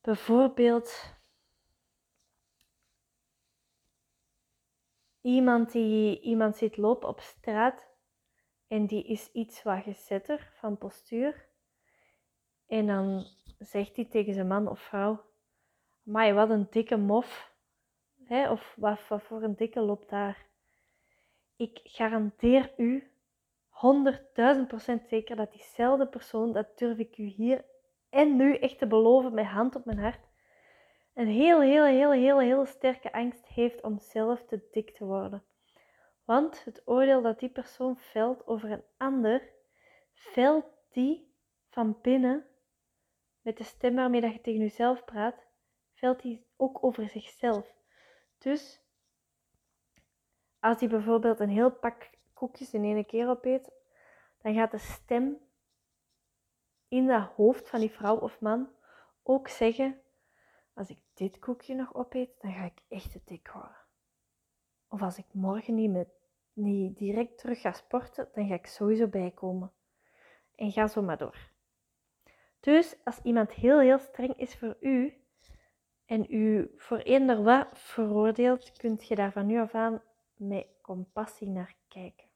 Bijvoorbeeld 0.00 1.14
iemand 5.20 5.72
die 5.72 6.20
iemand 6.20 6.56
ziet 6.56 6.76
lopen 6.76 7.08
op 7.08 7.20
straat 7.20 7.88
en 8.66 8.86
die 8.86 9.04
is 9.04 9.30
iets 9.32 9.62
wat 9.62 9.82
gezetter 9.82 10.52
van 10.54 10.78
postuur. 10.78 11.48
En 12.66 12.86
dan 12.86 13.26
zegt 13.58 13.96
hij 13.96 14.04
tegen 14.04 14.34
zijn 14.34 14.46
man 14.46 14.68
of 14.68 14.80
vrouw: 14.80 15.29
Maar 16.10 16.34
wat 16.34 16.50
een 16.50 16.66
dikke 16.70 16.96
mof. 16.96 17.54
Hè? 18.24 18.50
Of 18.50 18.74
wat, 18.76 18.98
voor 19.00 19.42
een 19.42 19.56
dikke 19.56 19.80
loopt 19.80 20.08
daar. 20.08 20.46
Ik 21.56 21.80
garandeer 21.82 22.72
u, 22.76 23.10
100.000% 23.70 25.06
zeker, 25.08 25.36
dat 25.36 25.52
diezelfde 25.52 26.06
persoon, 26.06 26.52
dat 26.52 26.78
durf 26.78 26.98
ik 26.98 27.18
u 27.18 27.24
hier 27.24 27.64
en 28.08 28.36
nu 28.36 28.56
echt 28.56 28.78
te 28.78 28.86
beloven 28.86 29.34
met 29.34 29.44
hand 29.44 29.76
op 29.76 29.84
mijn 29.84 29.98
hart, 29.98 30.28
een 31.14 31.28
heel, 31.28 31.60
heel, 31.60 31.84
heel, 31.84 32.12
heel, 32.12 32.40
heel 32.40 32.66
sterke 32.66 33.12
angst 33.12 33.46
heeft 33.46 33.82
om 33.82 33.98
zelf 33.98 34.44
te 34.44 34.68
dik 34.72 34.94
te 34.96 35.04
worden. 35.04 35.42
Want 36.24 36.64
het 36.64 36.82
oordeel 36.84 37.22
dat 37.22 37.38
die 37.38 37.48
persoon 37.48 37.96
velt 37.98 38.46
over 38.46 38.70
een 38.70 38.84
ander, 38.96 39.42
velt 40.12 40.66
die 40.92 41.34
van 41.68 41.98
binnen, 42.02 42.46
met 43.40 43.56
de 43.56 43.64
stem 43.64 43.94
waarmee 43.94 44.20
dat 44.20 44.32
je 44.32 44.40
tegen 44.40 44.60
jezelf 44.60 45.04
praat, 45.04 45.48
velt 46.00 46.22
die 46.22 46.46
ook 46.56 46.84
over 46.84 47.08
zichzelf. 47.08 47.74
Dus 48.38 48.80
als 50.60 50.78
die 50.78 50.88
bijvoorbeeld 50.88 51.40
een 51.40 51.48
heel 51.48 51.70
pak 51.70 52.10
koekjes 52.34 52.72
in 52.72 52.84
één 52.84 53.06
keer 53.06 53.28
opeet, 53.28 53.72
dan 54.42 54.54
gaat 54.54 54.70
de 54.70 54.78
stem 54.78 55.38
in 56.88 57.06
dat 57.06 57.28
hoofd 57.36 57.68
van 57.68 57.80
die 57.80 57.90
vrouw 57.90 58.16
of 58.16 58.40
man 58.40 58.68
ook 59.22 59.48
zeggen: 59.48 60.00
Als 60.74 60.90
ik 60.90 60.98
dit 61.14 61.38
koekje 61.38 61.74
nog 61.74 61.94
opeet, 61.94 62.30
dan 62.40 62.52
ga 62.52 62.64
ik 62.64 62.82
echt 62.88 63.12
te 63.12 63.20
dik 63.24 63.50
worden. 63.52 63.76
Of 64.88 65.02
als 65.02 65.18
ik 65.18 65.26
morgen 65.32 65.74
niet, 65.74 65.90
met, 65.90 66.08
niet 66.52 66.98
direct 66.98 67.38
terug 67.38 67.60
ga 67.60 67.72
sporten, 67.72 68.28
dan 68.32 68.48
ga 68.48 68.54
ik 68.54 68.66
sowieso 68.66 69.06
bijkomen. 69.06 69.72
En 70.54 70.72
ga 70.72 70.86
zo 70.86 71.02
maar 71.02 71.18
door. 71.18 71.50
Dus 72.60 72.96
als 73.04 73.20
iemand 73.22 73.52
heel, 73.52 73.78
heel 73.78 73.98
streng 73.98 74.36
is 74.36 74.56
voor 74.56 74.76
u 74.80 75.19
en 76.10 76.26
u 76.28 76.74
voor 76.76 76.98
eender 76.98 77.42
wat 77.42 77.66
veroordeelt, 77.72 78.72
kunt 78.72 79.06
je 79.06 79.14
daar 79.14 79.32
van 79.32 79.46
nu 79.46 79.60
af 79.60 79.74
aan 79.74 80.02
met 80.34 80.66
compassie 80.82 81.48
naar 81.48 81.74
kijken. 81.88 82.28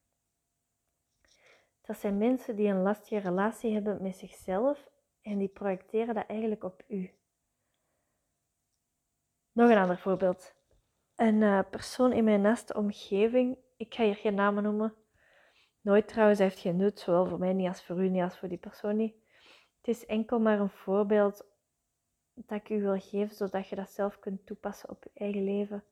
Dat 1.80 1.98
zijn 1.98 2.18
mensen 2.18 2.56
die 2.56 2.68
een 2.68 2.82
lastige 2.82 3.20
relatie 3.28 3.72
hebben 3.72 4.02
met 4.02 4.16
zichzelf 4.16 4.90
en 5.22 5.38
die 5.38 5.48
projecteren 5.48 6.14
dat 6.14 6.26
eigenlijk 6.26 6.64
op 6.64 6.82
u. 6.88 7.10
Nog 9.52 9.70
een 9.70 9.78
ander 9.78 9.98
voorbeeld. 9.98 10.54
Een 11.16 11.40
uh, 11.40 11.60
persoon 11.70 12.12
in 12.12 12.24
mijn 12.24 12.40
naaste 12.40 12.74
omgeving, 12.74 13.58
ik 13.76 13.94
ga 13.94 14.04
hier 14.04 14.16
geen 14.16 14.34
namen 14.34 14.62
noemen. 14.62 14.94
Nooit 15.80 16.08
trouwens, 16.08 16.38
heeft 16.38 16.58
geen 16.58 16.76
nut, 16.76 17.00
zowel 17.00 17.26
voor 17.26 17.38
mij 17.38 17.52
niet 17.52 17.68
als 17.68 17.84
voor 17.84 18.04
u 18.04 18.08
niet 18.08 18.22
als 18.22 18.38
voor 18.38 18.48
die 18.48 18.58
persoon 18.58 18.96
niet. 18.96 19.14
Het 19.76 19.88
is 19.88 20.06
enkel 20.06 20.38
maar 20.38 20.60
een 20.60 20.70
voorbeeld 20.70 21.52
dat 22.34 22.60
ik 22.60 22.68
u 22.68 22.80
wil 22.80 23.00
geven, 23.00 23.36
zodat 23.36 23.68
je 23.68 23.76
dat 23.76 23.90
zelf 23.90 24.18
kunt 24.18 24.46
toepassen 24.46 24.88
op 24.88 25.02
je 25.02 25.10
eigen 25.14 25.44
leven. 25.44 25.84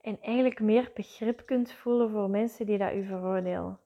En 0.00 0.20
eigenlijk 0.20 0.60
meer 0.60 0.90
begrip 0.94 1.46
kunt 1.46 1.72
voelen 1.72 2.10
voor 2.10 2.30
mensen 2.30 2.66
die 2.66 2.78
dat 2.78 2.92
u 2.92 3.04
veroordelen. 3.04 3.80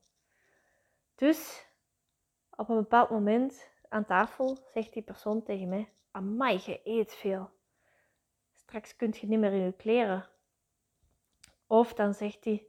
Dus 1.15 1.67
op 2.51 2.69
een 2.69 2.77
bepaald 2.77 3.11
moment 3.11 3.71
aan 3.89 4.05
tafel 4.05 4.59
zegt 4.75 4.93
die 4.93 5.03
persoon 5.03 5.43
tegen 5.43 5.69
mij: 5.69 5.89
Amai, 6.11 6.61
je 6.65 6.81
eet 6.85 7.15
veel. 7.15 7.51
Straks 8.53 8.97
kunt 8.97 9.19
je 9.19 9.27
niet 9.27 9.39
meer 9.39 9.53
in 9.53 9.65
je 9.65 9.73
kleren. 9.73 10.29
Of 11.67 11.95
dan 11.95 12.15
zegt 12.15 12.45
hij: 12.45 12.67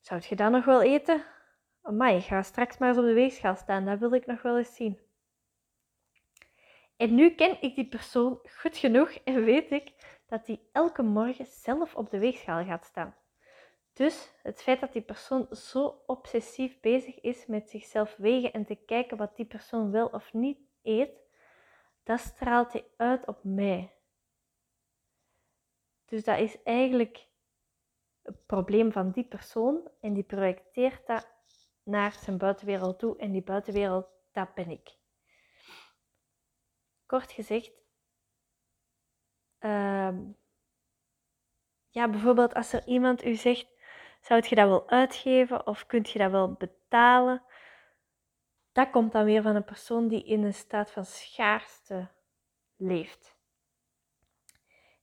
Zou 0.00 0.22
je 0.28 0.36
dat 0.36 0.50
nog 0.50 0.64
wel 0.64 0.82
eten? 0.82 1.24
Amai, 1.82 2.20
ga 2.20 2.42
straks 2.42 2.78
maar 2.78 2.88
eens 2.88 2.98
op 2.98 3.04
de 3.04 3.12
weegschaal 3.12 3.56
staan, 3.56 3.84
dat 3.84 3.98
wil 3.98 4.12
ik 4.12 4.26
nog 4.26 4.42
wel 4.42 4.58
eens 4.58 4.74
zien. 4.74 5.05
En 6.96 7.14
nu 7.14 7.30
ken 7.30 7.62
ik 7.62 7.74
die 7.74 7.88
persoon 7.88 8.40
goed 8.60 8.76
genoeg 8.76 9.10
en 9.10 9.44
weet 9.44 9.70
ik 9.70 9.92
dat 10.26 10.46
hij 10.46 10.60
elke 10.72 11.02
morgen 11.02 11.46
zelf 11.46 11.94
op 11.94 12.10
de 12.10 12.18
weegschaal 12.18 12.64
gaat 12.64 12.84
staan. 12.84 13.14
Dus 13.92 14.32
het 14.42 14.62
feit 14.62 14.80
dat 14.80 14.92
die 14.92 15.02
persoon 15.02 15.46
zo 15.50 16.02
obsessief 16.06 16.80
bezig 16.80 17.20
is 17.20 17.46
met 17.46 17.70
zichzelf 17.70 18.16
wegen 18.16 18.52
en 18.52 18.64
te 18.64 18.74
kijken 18.74 19.16
wat 19.16 19.36
die 19.36 19.46
persoon 19.46 19.90
wel 19.90 20.06
of 20.06 20.32
niet 20.32 20.58
eet, 20.82 21.20
dat 22.02 22.20
straalt 22.20 22.72
hij 22.72 22.84
uit 22.96 23.26
op 23.26 23.38
mij. 23.42 23.92
Dus 26.04 26.24
dat 26.24 26.38
is 26.38 26.62
eigenlijk 26.62 27.26
het 28.22 28.46
probleem 28.46 28.92
van 28.92 29.10
die 29.10 29.24
persoon 29.24 29.90
en 30.00 30.14
die 30.14 30.24
projecteert 30.24 31.06
dat 31.06 31.28
naar 31.82 32.12
zijn 32.12 32.38
buitenwereld 32.38 32.98
toe 32.98 33.16
en 33.16 33.32
die 33.32 33.42
buitenwereld, 33.42 34.06
dat 34.32 34.54
ben 34.54 34.70
ik. 34.70 34.96
Kort 37.06 37.32
gezegd, 37.32 37.72
uh, 39.60 40.18
ja, 41.88 42.08
bijvoorbeeld 42.08 42.54
als 42.54 42.72
er 42.72 42.86
iemand 42.86 43.24
u 43.24 43.34
zegt, 43.34 43.66
zou 44.20 44.42
je 44.48 44.54
dat 44.54 44.68
wel 44.68 44.88
uitgeven 44.88 45.66
of 45.66 45.86
kunt 45.86 46.10
je 46.10 46.18
dat 46.18 46.30
wel 46.30 46.52
betalen? 46.52 47.42
Dat 48.72 48.90
komt 48.90 49.12
dan 49.12 49.24
weer 49.24 49.42
van 49.42 49.56
een 49.56 49.64
persoon 49.64 50.08
die 50.08 50.24
in 50.24 50.42
een 50.42 50.54
staat 50.54 50.90
van 50.90 51.04
schaarste 51.04 52.08
leeft. 52.76 53.36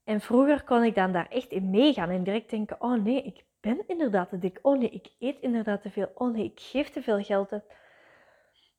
En 0.04 0.20
vroeger 0.20 0.64
kon 0.64 0.82
ik 0.82 0.94
dan 0.94 1.12
daar 1.12 1.28
echt 1.28 1.50
in 1.50 1.70
meegaan 1.70 2.10
en 2.10 2.24
direct 2.24 2.50
denken: 2.50 2.80
oh 2.80 3.02
nee, 3.02 3.22
ik 3.22 3.44
ben 3.60 3.84
inderdaad 3.86 4.28
te 4.28 4.38
dik. 4.38 4.58
Oh 4.62 4.78
nee, 4.78 4.90
ik 4.90 5.14
eet 5.18 5.40
inderdaad 5.40 5.82
te 5.82 5.90
veel. 5.90 6.12
Oh 6.14 6.32
nee, 6.32 6.44
ik 6.44 6.60
geef 6.60 6.90
te 6.90 7.02
veel 7.02 7.22
geld 7.22 7.60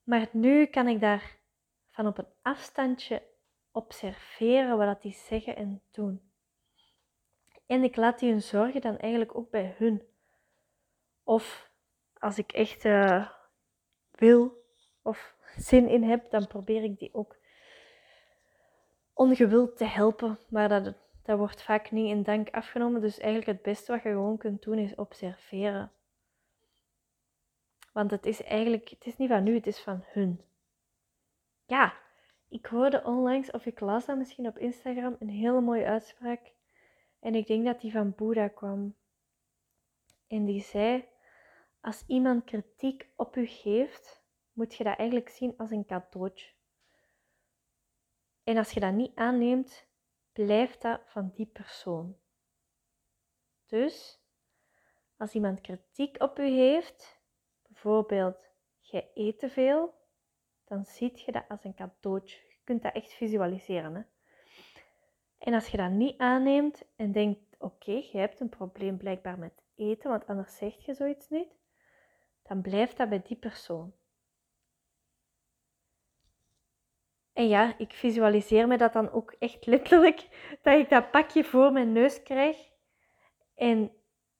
Maar 0.04 0.28
nu 0.32 0.66
kan 0.66 0.88
ik 0.88 1.00
daar 1.00 1.38
van 1.96 2.08
op 2.08 2.18
een 2.18 2.28
afstandje 2.42 3.24
observeren 3.72 4.78
wat 4.78 5.02
die 5.02 5.14
zeggen 5.14 5.56
en 5.56 5.82
doen. 5.92 6.32
En 7.66 7.84
ik 7.84 7.96
laat 7.96 8.20
die 8.20 8.32
hun 8.32 8.42
zorgen 8.42 8.82
dan 8.82 8.98
eigenlijk 8.98 9.36
ook 9.36 9.50
bij 9.50 9.76
hun. 9.78 10.04
Of 11.24 11.72
als 12.14 12.38
ik 12.38 12.52
echt 12.52 12.86
uh, 12.86 13.30
wil 14.12 14.64
of 15.02 15.36
zin 15.58 15.88
in 15.88 16.04
heb, 16.04 16.30
dan 16.30 16.48
probeer 16.48 16.84
ik 16.84 17.00
die 17.00 17.14
ook 17.14 17.38
ongewild 19.14 19.78
te 19.78 19.86
helpen. 19.86 20.40
Maar 20.50 20.70
dat, 20.70 20.94
dat 21.24 21.38
wordt 21.38 21.64
vaak 21.64 21.92
niet 21.92 22.10
in 22.10 22.24
dank 22.24 22.50
afgenomen. 22.50 23.02
Dus 23.02 23.20
eigenlijk 23.20 23.52
het 23.52 23.62
beste 23.62 23.92
wat 23.92 24.04
je 24.04 24.10
gewoon 24.10 24.38
kunt 24.38 24.64
doen 24.64 24.78
is 24.78 24.96
observeren. 24.96 25.92
Want 27.92 28.12
het 28.12 28.26
is 28.26 28.44
eigenlijk, 28.44 28.90
het 28.90 29.06
is 29.06 29.18
niet 29.18 29.30
van 29.30 29.44
nu, 29.44 29.56
het 29.56 29.68
is 29.68 29.80
van 29.80 30.04
hun. 30.06 30.42
Ja, 31.66 31.94
ik 32.48 32.66
hoorde 32.66 33.04
onlangs, 33.04 33.52
of 33.52 33.66
ik 33.66 33.80
las 33.80 34.06
dat 34.06 34.18
misschien 34.18 34.48
op 34.48 34.58
Instagram, 34.58 35.16
een 35.20 35.30
hele 35.30 35.62
mooie 35.62 35.86
uitspraak. 35.86 36.54
En 37.20 37.36
ik 37.36 37.48
denk 37.48 37.66
dat 37.66 37.82
die 37.82 37.92
van 37.92 38.16
Boeddha 38.16 38.48
kwam. 38.48 38.96
En 40.28 40.46
die 40.46 40.62
zei: 40.62 41.06
als 41.82 42.04
iemand 42.08 42.44
kritiek 42.44 43.10
op 43.16 43.36
u 43.36 43.46
geeft, 43.46 44.24
moet 44.54 44.76
je 44.76 44.84
dat 44.84 44.98
eigenlijk 44.98 45.30
zien 45.30 45.58
als 45.58 45.72
een 45.72 45.86
cadeautje. 45.86 46.54
En 48.44 48.58
als 48.58 48.72
je 48.72 48.80
dat 48.80 48.94
niet 48.94 49.16
aanneemt, 49.16 49.88
blijft 50.34 50.82
dat 50.82 51.02
van 51.06 51.32
die 51.36 51.46
persoon. 51.46 52.18
Dus, 53.66 54.22
als 55.18 55.34
iemand 55.34 55.62
kritiek 55.62 56.22
op 56.22 56.40
u 56.40 56.48
heeft, 56.48 57.20
bijvoorbeeld, 57.68 58.50
jij 58.80 59.12
eet 59.14 59.40
te 59.40 59.50
veel, 59.50 59.94
dan 60.66 60.86
ziet 60.86 61.22
je 61.22 61.32
dat 61.32 61.44
als 61.50 61.64
een 61.64 61.76
cadeautje. 61.76 62.38
Je 62.50 62.58
kunt 62.64 62.82
dat 62.82 62.94
echt 62.94 63.14
visualiseren. 63.14 63.96
Hè? 63.96 64.02
En 65.38 65.54
als 65.54 65.68
je 65.68 65.78
dat 65.78 65.92
niet 65.92 66.18
aanneemt 66.18 66.84
en 66.96 67.12
denkt, 67.12 67.56
oké, 67.60 67.92
je 67.92 68.18
hebt 68.18 68.40
een 68.40 68.50
probleem 68.50 68.98
blijkbaar 68.98 69.40
met 69.40 69.64
eten, 69.76 70.10
want 70.10 70.28
anders 70.28 70.58
zeg 70.58 70.86
je 70.86 70.94
zoiets 70.94 71.30
niet, 71.30 71.50
dan 72.44 72.62
blijft 72.62 72.98
dat 72.98 73.10
bij 73.10 73.22
die 73.22 73.38
persoon. 73.38 73.94
En 77.34 77.48
ja, 77.48 77.78
ik 77.78 77.94
visualiseer 77.94 78.68
me 78.68 78.78
dat 78.78 78.94
dan 78.94 79.12
ook 79.12 79.36
echt 79.40 79.66
letterlijk, 79.66 80.28
dat 80.64 80.80
ik 80.80 80.90
dat 80.90 81.12
pakje 81.12 81.44
voor 81.44 81.72
mijn 81.72 81.92
neus 81.92 82.24
krijg. 82.24 82.58
En 83.56 83.92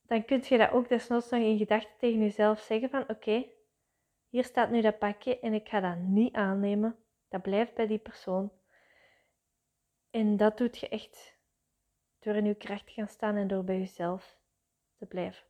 dan 0.02 0.26
kun 0.26 0.44
je 0.48 0.58
dat 0.58 0.72
ook 0.72 0.90
desnoods 0.90 1.30
nog 1.30 1.42
in 1.42 1.58
gedachten 1.58 1.98
tegen 1.98 2.20
jezelf 2.20 2.60
zeggen 2.60 2.90
van 2.90 3.10
oké, 3.10 3.46
hier 4.30 4.44
staat 4.44 4.70
nu 4.70 4.82
dat 4.82 5.00
pakje 5.00 5.40
en 5.40 5.54
ik 5.54 5.70
ga 5.70 5.80
dat 5.80 5.98
niet 5.98 6.34
aannemen. 6.34 6.96
Dat 7.28 7.42
blijft 7.42 7.74
bij 7.74 7.88
die 7.88 8.00
persoon. 8.00 8.52
En 10.12 10.38
dat 10.38 10.58
doet 10.58 10.78
je 10.78 10.90
echt 10.90 11.38
door 12.20 12.36
in 12.36 12.46
je 12.46 12.56
kracht 12.56 12.86
te 12.86 12.94
gaan 12.94 13.08
staan 13.08 13.36
en 13.36 13.48
door 13.48 13.64
bij 13.64 13.78
jezelf 13.78 14.38
te 14.98 15.06
blijven. 15.06 15.44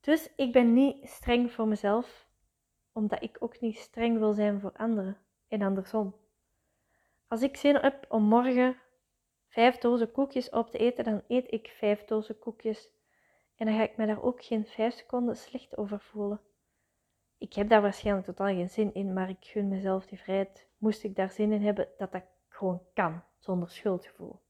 Dus 0.00 0.34
ik 0.36 0.52
ben 0.52 0.72
niet 0.72 1.08
streng 1.08 1.52
voor 1.52 1.68
mezelf, 1.68 2.26
omdat 2.92 3.22
ik 3.22 3.36
ook 3.40 3.60
niet 3.60 3.78
streng 3.78 4.18
wil 4.18 4.32
zijn 4.32 4.60
voor 4.60 4.72
anderen 4.72 5.18
en 5.48 5.62
andersom. 5.62 6.14
Als 7.28 7.42
ik 7.42 7.56
zin 7.56 7.76
heb 7.76 8.06
om 8.08 8.22
morgen 8.22 8.76
vijf 9.48 9.78
dozen 9.78 10.12
koekjes 10.12 10.50
op 10.50 10.70
te 10.70 10.78
eten, 10.78 11.04
dan 11.04 11.22
eet 11.28 11.52
ik 11.52 11.68
vijf 11.68 12.04
dozen 12.04 12.38
koekjes. 12.38 12.90
En 13.58 13.66
dan 13.66 13.76
ga 13.76 13.82
ik 13.82 13.96
me 13.96 14.06
daar 14.06 14.22
ook 14.22 14.44
geen 14.44 14.66
vijf 14.66 14.94
seconden 14.94 15.36
slecht 15.36 15.76
over 15.76 16.00
voelen. 16.00 16.40
Ik 17.38 17.52
heb 17.52 17.68
daar 17.68 17.82
waarschijnlijk 17.82 18.26
totaal 18.26 18.46
geen 18.46 18.70
zin 18.70 18.94
in, 18.94 19.12
maar 19.12 19.28
ik 19.28 19.44
gun 19.44 19.68
mezelf 19.68 20.06
die 20.06 20.18
vrijheid. 20.18 20.66
Moest 20.78 21.04
ik 21.04 21.16
daar 21.16 21.30
zin 21.30 21.52
in 21.52 21.62
hebben, 21.62 21.88
dat 21.96 22.12
dat 22.12 22.22
gewoon 22.48 22.82
kan, 22.94 23.22
zonder 23.38 23.70
schuldgevoel. 23.70 24.40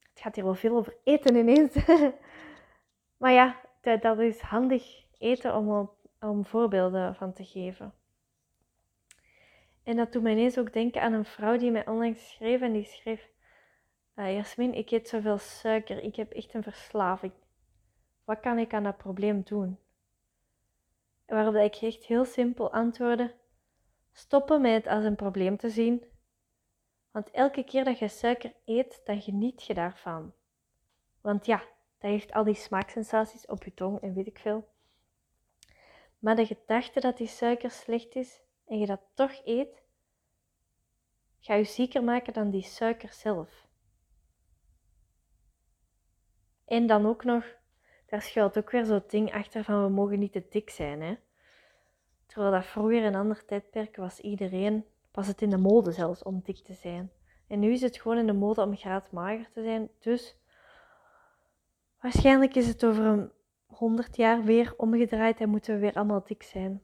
Het 0.00 0.22
gaat 0.22 0.34
hier 0.34 0.44
wel 0.44 0.54
veel 0.54 0.76
over 0.76 0.96
eten 1.04 1.36
ineens. 1.36 1.74
maar 3.20 3.32
ja, 3.32 3.60
dat, 3.80 4.02
dat 4.02 4.18
is 4.18 4.40
handig 4.40 5.04
eten 5.18 5.56
om, 5.56 5.90
om 6.20 6.44
voorbeelden 6.44 7.14
van 7.14 7.32
te 7.32 7.44
geven. 7.44 7.94
En 9.82 9.96
dat 9.96 10.12
doet 10.12 10.22
mij 10.22 10.32
ineens 10.32 10.58
ook 10.58 10.72
denken 10.72 11.02
aan 11.02 11.12
een 11.12 11.24
vrouw 11.24 11.56
die 11.56 11.70
mij 11.70 11.86
onlangs 11.86 12.30
schreef 12.30 12.60
en 12.60 12.72
die 12.72 12.84
schreef: 12.84 13.28
uh, 14.16 14.34
Jasmin, 14.34 14.74
ik 14.74 14.90
eet 14.90 15.08
zoveel 15.08 15.38
suiker, 15.38 16.02
ik 16.02 16.16
heb 16.16 16.32
echt 16.32 16.54
een 16.54 16.62
verslaving. 16.62 17.32
Wat 18.24 18.40
kan 18.40 18.58
ik 18.58 18.74
aan 18.74 18.82
dat 18.82 18.96
probleem 18.96 19.42
doen? 19.42 19.78
En 21.26 21.34
waarop 21.36 21.54
ik 21.54 21.76
echt 21.76 22.04
heel 22.04 22.24
simpel 22.24 22.72
antwoordde: 22.72 23.34
stoppen 24.12 24.60
met 24.60 24.72
het 24.72 24.86
als 24.86 25.04
een 25.04 25.16
probleem 25.16 25.56
te 25.56 25.70
zien. 25.70 26.04
Want 27.10 27.30
elke 27.30 27.64
keer 27.64 27.84
dat 27.84 27.98
je 27.98 28.08
suiker 28.08 28.54
eet, 28.64 29.00
dan 29.04 29.22
geniet 29.22 29.64
je 29.64 29.74
daarvan. 29.74 30.32
Want 31.20 31.46
ja, 31.46 31.58
dat 31.98 32.10
heeft 32.10 32.32
al 32.32 32.44
die 32.44 32.54
smaaksensaties 32.54 33.46
op 33.46 33.64
je 33.64 33.74
tong 33.74 34.00
en 34.00 34.14
weet 34.14 34.26
ik 34.26 34.38
veel. 34.38 34.68
Maar 36.18 36.36
de 36.36 36.46
gedachte 36.46 37.00
dat 37.00 37.16
die 37.16 37.26
suiker 37.26 37.70
slecht 37.70 38.14
is 38.14 38.42
en 38.64 38.78
je 38.78 38.86
dat 38.86 39.00
toch 39.14 39.40
eet, 39.44 39.82
ga 41.40 41.54
je 41.54 41.64
zieker 41.64 42.04
maken 42.04 42.32
dan 42.32 42.50
die 42.50 42.62
suiker 42.62 43.12
zelf. 43.12 43.63
En 46.64 46.86
dan 46.86 47.06
ook 47.06 47.24
nog, 47.24 47.44
daar 48.06 48.22
schuilt 48.22 48.58
ook 48.58 48.70
weer 48.70 48.84
zo'n 48.84 49.04
ding 49.06 49.32
achter 49.32 49.64
van 49.64 49.84
we 49.84 49.90
mogen 49.90 50.18
niet 50.18 50.32
te 50.32 50.46
dik 50.50 50.70
zijn. 50.70 51.02
Hè? 51.02 51.16
Terwijl 52.26 52.52
dat 52.52 52.64
vroeger 52.64 53.04
een 53.04 53.14
ander 53.14 53.44
tijdperk 53.44 53.96
was 53.96 54.20
iedereen, 54.20 54.84
was 55.12 55.26
het 55.26 55.42
in 55.42 55.50
de 55.50 55.58
mode 55.58 55.92
zelfs 55.92 56.22
om 56.22 56.40
dik 56.44 56.58
te 56.58 56.74
zijn. 56.74 57.12
En 57.46 57.58
nu 57.58 57.72
is 57.72 57.80
het 57.80 58.00
gewoon 58.00 58.18
in 58.18 58.26
de 58.26 58.32
mode 58.32 58.62
om 58.62 58.76
graadmager 58.76 59.50
te 59.52 59.62
zijn. 59.62 59.90
Dus 59.98 60.36
waarschijnlijk 62.00 62.54
is 62.54 62.66
het 62.66 62.84
over 62.84 63.04
een 63.04 63.30
100 63.66 64.16
jaar 64.16 64.42
weer 64.42 64.74
omgedraaid 64.76 65.40
en 65.40 65.48
moeten 65.48 65.74
we 65.74 65.80
weer 65.80 65.94
allemaal 65.94 66.24
dik 66.24 66.42
zijn. 66.42 66.82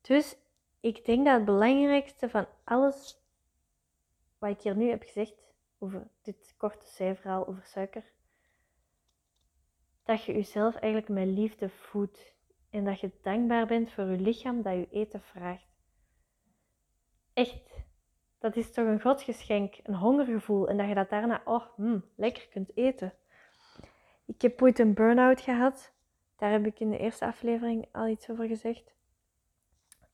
Dus 0.00 0.36
ik 0.80 1.04
denk 1.04 1.24
dat 1.24 1.34
het 1.34 1.44
belangrijkste 1.44 2.28
van 2.28 2.46
alles 2.64 3.22
wat 4.38 4.50
ik 4.50 4.60
hier 4.60 4.76
nu 4.76 4.88
heb 4.88 5.02
gezegd 5.02 5.34
over 5.78 6.08
dit 6.22 6.54
korte 6.56 6.86
cijferhaal 6.86 7.46
over 7.46 7.64
suiker, 7.64 8.12
dat 10.04 10.24
je 10.24 10.32
jezelf 10.32 10.74
eigenlijk 10.74 11.12
met 11.12 11.26
liefde 11.26 11.68
voedt 11.68 12.34
en 12.70 12.84
dat 12.84 13.00
je 13.00 13.10
dankbaar 13.22 13.66
bent 13.66 13.92
voor 13.92 14.04
je 14.04 14.18
lichaam 14.18 14.62
dat 14.62 14.72
je 14.72 14.88
eten 14.90 15.22
vraagt. 15.22 15.66
Echt, 17.32 17.84
dat 18.38 18.56
is 18.56 18.72
toch 18.72 18.86
een 18.86 19.00
godsgeschenk, 19.00 19.74
een 19.82 19.94
hongergevoel 19.94 20.68
en 20.68 20.76
dat 20.76 20.88
je 20.88 20.94
dat 20.94 21.10
daarna, 21.10 21.42
oh, 21.44 21.66
hmm, 21.74 22.04
lekker 22.16 22.48
kunt 22.48 22.76
eten. 22.76 23.12
Ik 24.26 24.42
heb 24.42 24.62
ooit 24.62 24.78
een 24.78 24.94
burn-out 24.94 25.40
gehad, 25.40 25.92
daar 26.36 26.50
heb 26.50 26.66
ik 26.66 26.80
in 26.80 26.90
de 26.90 26.98
eerste 26.98 27.26
aflevering 27.26 27.88
al 27.92 28.08
iets 28.08 28.30
over 28.30 28.46
gezegd. 28.46 28.94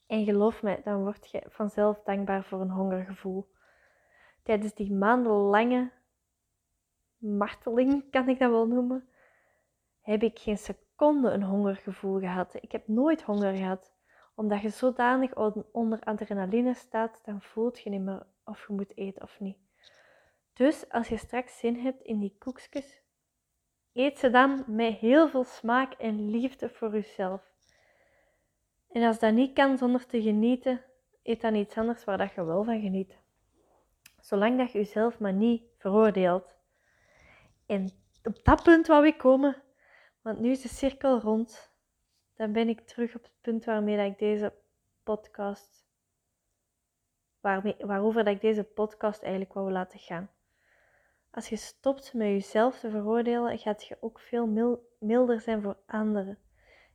En 0.06 0.24
geloof 0.24 0.62
me, 0.62 0.80
dan 0.84 1.02
word 1.02 1.30
je 1.30 1.42
vanzelf 1.48 2.02
dankbaar 2.02 2.44
voor 2.44 2.60
een 2.60 2.70
hongergevoel. 2.70 3.50
Tijdens 4.42 4.74
die 4.74 4.92
maandenlange 4.92 5.90
marteling, 7.18 8.10
kan 8.10 8.28
ik 8.28 8.38
dat 8.38 8.50
wel 8.50 8.66
noemen, 8.66 9.08
heb 10.00 10.22
ik 10.22 10.38
geen 10.38 10.58
seconde 10.58 11.30
een 11.30 11.42
hongergevoel 11.42 12.18
gehad. 12.18 12.54
Ik 12.60 12.72
heb 12.72 12.88
nooit 12.88 13.22
honger 13.22 13.54
gehad. 13.56 13.92
Omdat 14.34 14.60
je 14.60 14.68
zodanig 14.68 15.34
onder 15.72 16.00
adrenaline 16.00 16.74
staat, 16.74 17.20
dan 17.24 17.42
voelt 17.42 17.80
je 17.80 17.90
niet 17.90 18.00
meer 18.00 18.26
of 18.44 18.66
je 18.66 18.72
moet 18.72 18.96
eten 18.96 19.22
of 19.22 19.40
niet. 19.40 19.56
Dus 20.52 20.88
als 20.88 21.08
je 21.08 21.16
straks 21.16 21.58
zin 21.58 21.76
hebt 21.76 22.02
in 22.02 22.18
die 22.18 22.36
koekjes, 22.38 23.02
eet 23.92 24.18
ze 24.18 24.30
dan 24.30 24.64
met 24.66 24.94
heel 24.94 25.28
veel 25.28 25.44
smaak 25.44 25.92
en 25.92 26.30
liefde 26.30 26.68
voor 26.68 26.92
jezelf. 26.92 27.42
En 28.92 29.02
als 29.02 29.18
dat 29.18 29.32
niet 29.32 29.52
kan 29.52 29.78
zonder 29.78 30.06
te 30.06 30.22
genieten, 30.22 30.84
eet 31.22 31.40
dan 31.40 31.54
iets 31.54 31.76
anders 31.76 32.04
waar 32.04 32.18
dat 32.18 32.32
je 32.32 32.44
wel 32.44 32.64
van 32.64 32.80
geniet. 32.80 33.18
Zolang 34.20 34.58
dat 34.58 34.72
je 34.72 34.78
jezelf 34.78 35.18
maar 35.18 35.32
niet 35.32 35.62
veroordeelt. 35.78 36.54
En 37.66 37.90
op 38.24 38.44
dat 38.44 38.62
punt 38.62 38.86
wou 38.86 39.06
ik 39.06 39.18
komen, 39.18 39.62
want 40.22 40.40
nu 40.40 40.50
is 40.50 40.62
de 40.62 40.68
cirkel 40.68 41.20
rond. 41.20 41.72
Dan 42.34 42.52
ben 42.52 42.68
ik 42.68 42.80
terug 42.80 43.14
op 43.14 43.22
het 43.22 43.40
punt 43.40 43.64
waarmee 43.64 43.96
dat 43.96 44.06
ik 44.06 44.18
deze 44.18 44.52
podcast, 45.02 45.86
waarmee, 47.40 47.76
waarover 47.78 48.24
dat 48.24 48.34
ik 48.34 48.40
deze 48.40 48.64
podcast 48.64 49.22
eigenlijk 49.22 49.52
wou 49.52 49.72
laten 49.72 49.98
gaan. 49.98 50.30
Als 51.30 51.48
je 51.48 51.56
stopt 51.56 52.14
met 52.14 52.26
jezelf 52.26 52.78
te 52.78 52.90
veroordelen, 52.90 53.58
gaat 53.58 53.84
je 53.84 53.96
ook 54.00 54.20
veel 54.20 54.46
milder 54.98 55.40
zijn 55.40 55.62
voor 55.62 55.76
anderen. 55.86 56.38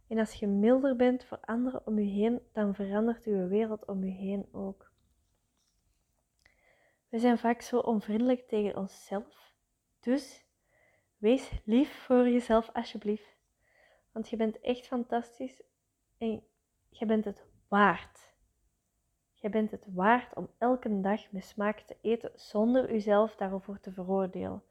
En 0.07 0.17
als 0.17 0.33
je 0.33 0.47
milder 0.47 0.95
bent 0.95 1.25
voor 1.25 1.39
anderen 1.41 1.87
om 1.87 1.99
je 1.99 2.09
heen, 2.09 2.41
dan 2.53 2.75
verandert 2.75 3.23
je 3.23 3.47
wereld 3.47 3.85
om 3.85 4.03
je 4.03 4.11
heen 4.11 4.47
ook. 4.51 4.91
We 7.09 7.19
zijn 7.19 7.37
vaak 7.37 7.61
zo 7.61 7.79
onvriendelijk 7.79 8.47
tegen 8.47 8.77
onszelf. 8.77 9.53
Dus 9.99 10.44
wees 11.25 11.51
lief 11.63 12.03
voor 12.03 12.29
jezelf 12.29 12.69
alsjeblieft. 12.73 13.35
Want 14.11 14.29
je 14.29 14.35
bent 14.35 14.59
echt 14.59 14.87
fantastisch 14.87 15.61
en 16.17 16.43
je 16.89 17.05
bent 17.05 17.25
het 17.25 17.45
waard. 17.67 18.33
Je 19.33 19.49
bent 19.49 19.71
het 19.71 19.85
waard 19.93 20.35
om 20.35 20.49
elke 20.57 21.01
dag 21.01 21.31
met 21.31 21.45
smaak 21.45 21.79
te 21.79 21.97
eten 22.01 22.31
zonder 22.35 22.91
jezelf 22.91 23.35
daarover 23.35 23.79
te 23.79 23.91
veroordelen. 23.91 24.63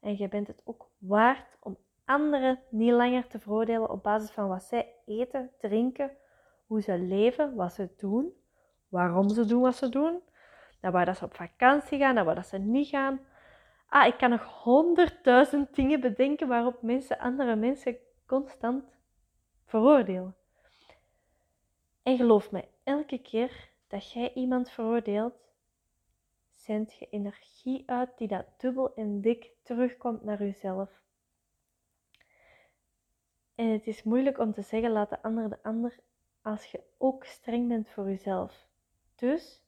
En 0.00 0.18
je 0.18 0.28
bent 0.28 0.46
het 0.46 0.62
ook 0.64 0.90
waard 0.98 1.56
om 1.60 1.78
anderen 2.04 2.60
niet 2.70 2.92
langer 2.92 3.26
te 3.26 3.38
veroordelen 3.38 3.90
op 3.90 4.02
basis 4.02 4.30
van 4.30 4.48
wat 4.48 4.62
zij 4.62 4.94
eten, 5.06 5.50
drinken, 5.58 6.10
hoe 6.66 6.82
ze 6.82 6.98
leven, 6.98 7.54
wat 7.54 7.72
ze 7.72 7.88
doen, 7.96 8.32
waarom 8.88 9.28
ze 9.28 9.44
doen 9.44 9.60
wat 9.60 9.76
ze 9.76 9.88
doen, 9.88 10.22
naar 10.80 10.92
waar 10.92 11.04
dat 11.04 11.16
ze 11.16 11.24
op 11.24 11.34
vakantie 11.34 11.98
gaan, 11.98 12.14
naar 12.14 12.24
waar 12.24 12.34
dat 12.34 12.46
ze 12.46 12.58
niet 12.58 12.88
gaan. 12.88 13.20
Ah, 13.88 14.06
ik 14.06 14.18
kan 14.18 14.30
nog 14.30 14.62
honderdduizend 14.62 15.74
dingen 15.74 16.00
bedenken 16.00 16.48
waarop 16.48 16.82
mensen 16.82 17.18
andere 17.18 17.56
mensen 17.56 17.96
constant 18.26 18.84
veroordelen. 19.64 20.36
En 22.02 22.16
geloof 22.16 22.50
me, 22.50 22.64
elke 22.84 23.18
keer 23.18 23.70
dat 23.86 24.12
jij 24.12 24.32
iemand 24.34 24.70
veroordeelt, 24.70 25.34
zendt 26.54 26.94
je 26.94 27.08
energie 27.10 27.82
uit 27.86 28.18
die 28.18 28.28
dat 28.28 28.46
dubbel 28.56 28.94
en 28.94 29.20
dik 29.20 29.50
terugkomt 29.62 30.22
naar 30.22 30.38
jezelf. 30.38 31.00
En 33.54 33.68
het 33.68 33.86
is 33.86 34.02
moeilijk 34.02 34.38
om 34.38 34.52
te 34.52 34.62
zeggen, 34.62 34.90
laat 34.90 35.10
de 35.10 35.22
ander 35.22 35.48
de 35.48 35.62
ander, 35.62 35.98
als 36.42 36.64
je 36.64 36.82
ook 36.98 37.24
streng 37.24 37.68
bent 37.68 37.88
voor 37.88 38.08
jezelf. 38.08 38.66
Dus, 39.14 39.62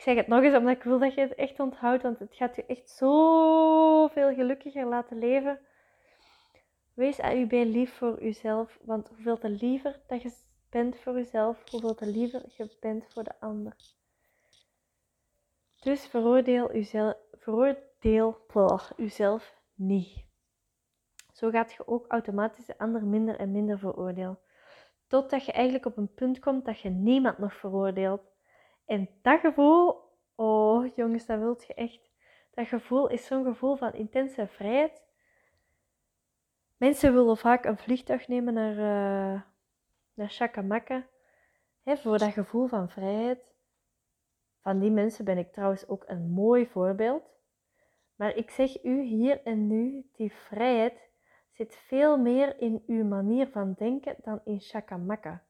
ik 0.00 0.06
zeg 0.06 0.16
het 0.16 0.26
nog 0.26 0.42
eens 0.42 0.54
omdat 0.54 0.76
ik 0.76 0.82
wil 0.82 0.98
dat 0.98 1.14
je 1.14 1.20
het 1.20 1.34
echt 1.34 1.60
onthoudt, 1.60 2.02
want 2.02 2.18
het 2.18 2.34
gaat 2.34 2.56
je 2.56 2.66
echt 2.66 2.90
zoveel 2.90 4.34
gelukkiger 4.34 4.86
laten 4.86 5.18
leven. 5.18 5.58
Wees 6.94 7.18
AUB 7.18 7.52
lief 7.52 7.92
voor 7.92 8.22
jezelf, 8.22 8.78
want 8.82 9.08
hoeveel 9.08 9.38
te 9.38 9.48
liever 9.48 10.00
dat 10.06 10.22
je 10.22 10.32
bent 10.70 10.98
voor 10.98 11.14
jezelf, 11.14 11.70
hoeveel 11.70 11.94
te 11.94 12.06
liever 12.06 12.42
je 12.56 12.76
bent 12.80 13.04
voor 13.08 13.24
de 13.24 13.40
ander. 13.40 13.76
Dus 15.80 16.06
veroordeel 16.06 16.72
jezelf, 16.72 17.16
veroordeel 17.32 18.46
jezelf 18.96 19.54
niet. 19.74 20.24
Zo 21.32 21.50
gaat 21.50 21.72
je 21.72 21.86
ook 21.86 22.06
automatisch 22.08 22.66
de 22.66 22.78
ander 22.78 23.04
minder 23.04 23.38
en 23.38 23.52
minder 23.52 23.78
veroordelen. 23.78 24.38
Totdat 25.06 25.44
je 25.44 25.52
eigenlijk 25.52 25.86
op 25.86 25.96
een 25.96 26.14
punt 26.14 26.38
komt 26.38 26.64
dat 26.64 26.80
je 26.80 26.88
niemand 26.88 27.38
nog 27.38 27.54
veroordeelt. 27.54 28.29
En 28.90 29.08
dat 29.22 29.40
gevoel, 29.40 29.96
oh 30.34 30.94
jongens, 30.96 31.26
dat 31.26 31.38
wilt 31.38 31.66
je 31.66 31.74
echt. 31.74 32.10
Dat 32.50 32.66
gevoel 32.66 33.08
is 33.08 33.26
zo'n 33.26 33.44
gevoel 33.44 33.76
van 33.76 33.92
intense 33.92 34.46
vrijheid. 34.46 35.02
Mensen 36.76 37.14
willen 37.14 37.36
vaak 37.36 37.64
een 37.64 37.78
vliegtuig 37.78 38.28
nemen 38.28 38.54
naar, 38.54 38.72
uh, 38.72 39.42
naar 40.14 40.28
Chakamaka. 40.28 41.06
Hè, 41.82 41.96
voor 41.96 42.18
dat 42.18 42.32
gevoel 42.32 42.66
van 42.66 42.88
vrijheid. 42.88 43.54
Van 44.60 44.78
die 44.78 44.90
mensen 44.90 45.24
ben 45.24 45.38
ik 45.38 45.52
trouwens 45.52 45.88
ook 45.88 46.04
een 46.06 46.30
mooi 46.30 46.66
voorbeeld. 46.66 47.22
Maar 48.16 48.36
ik 48.36 48.50
zeg 48.50 48.84
u 48.84 49.02
hier 49.02 49.42
en 49.42 49.66
nu, 49.66 50.08
die 50.12 50.32
vrijheid 50.32 51.08
zit 51.50 51.76
veel 51.76 52.18
meer 52.18 52.60
in 52.60 52.82
uw 52.86 53.04
manier 53.04 53.48
van 53.48 53.74
denken 53.78 54.16
dan 54.22 54.40
in 54.44 54.60
Chakamaka. 54.60 55.44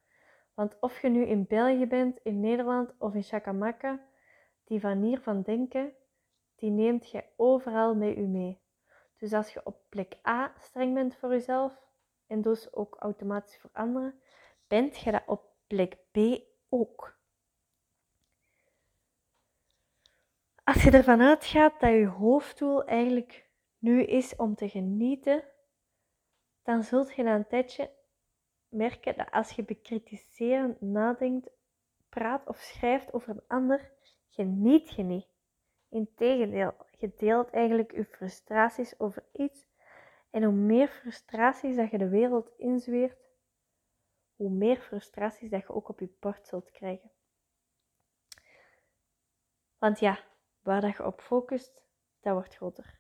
Want 0.55 0.77
of 0.81 1.01
je 1.01 1.09
nu 1.09 1.27
in 1.27 1.47
België 1.47 1.87
bent, 1.87 2.19
in 2.23 2.41
Nederland 2.41 2.95
of 2.99 3.15
in 3.15 3.23
Chakamaka, 3.23 4.01
die 4.65 4.83
manier 4.83 5.21
van 5.21 5.43
denken, 5.43 5.93
die 6.57 6.71
neemt 6.71 7.11
je 7.11 7.25
overal 7.37 7.95
met 7.95 8.17
u 8.17 8.27
mee. 8.27 8.61
Dus 9.17 9.33
als 9.33 9.53
je 9.53 9.61
op 9.65 9.81
plek 9.89 10.17
A 10.29 10.53
streng 10.59 10.95
bent 10.95 11.17
voor 11.17 11.31
jezelf 11.31 11.73
en 12.27 12.43
dus 12.43 12.73
ook 12.73 12.97
automatisch 12.99 13.59
voor 13.59 13.71
anderen, 13.73 14.21
bent 14.67 14.97
je 14.97 15.11
dat 15.11 15.23
op 15.27 15.43
plek 15.67 15.97
B 16.11 16.19
ook. 16.69 17.19
Als 20.65 20.83
je 20.83 20.91
ervan 20.91 21.21
uitgaat 21.21 21.81
dat 21.81 21.91
je 21.91 22.07
hoofddoel 22.07 22.85
eigenlijk 22.85 23.49
nu 23.79 24.03
is 24.03 24.37
om 24.37 24.55
te 24.55 24.69
genieten, 24.69 25.45
dan 26.63 26.83
zult 26.83 27.15
je 27.15 27.23
na 27.23 27.35
een 27.35 27.47
tijdje 27.47 27.91
merken 28.71 29.17
dat 29.17 29.31
als 29.31 29.51
je 29.51 29.63
bekritiserend 29.63 30.81
nadenkt, 30.81 31.51
praat 32.09 32.47
of 32.47 32.59
schrijft 32.59 33.13
over 33.13 33.31
een 33.31 33.47
ander, 33.47 33.93
geniet 34.29 34.91
je 34.91 35.03
niet. 35.03 35.29
Integendeel, 35.89 36.75
je 36.99 37.13
deelt 37.17 37.51
eigenlijk 37.51 37.93
je 37.93 38.05
frustraties 38.05 39.01
over 39.01 39.25
iets. 39.33 39.69
En 40.31 40.43
hoe 40.43 40.55
meer 40.55 40.89
frustraties 40.89 41.77
dat 41.77 41.91
je 41.91 41.99
de 41.99 42.09
wereld 42.09 42.51
inzweert, 42.57 43.19
hoe 44.37 44.51
meer 44.51 44.77
frustraties 44.77 45.51
dat 45.51 45.61
je 45.61 45.69
ook 45.69 45.89
op 45.89 46.01
je 46.01 46.17
bord 46.21 46.47
zult 46.47 46.71
krijgen. 46.71 47.11
Want 49.79 49.99
ja, 49.99 50.25
waar 50.63 50.81
dat 50.81 50.97
je 50.97 51.05
op 51.05 51.21
focust, 51.21 51.83
dat 52.21 52.33
wordt 52.33 52.55
groter. 52.55 52.99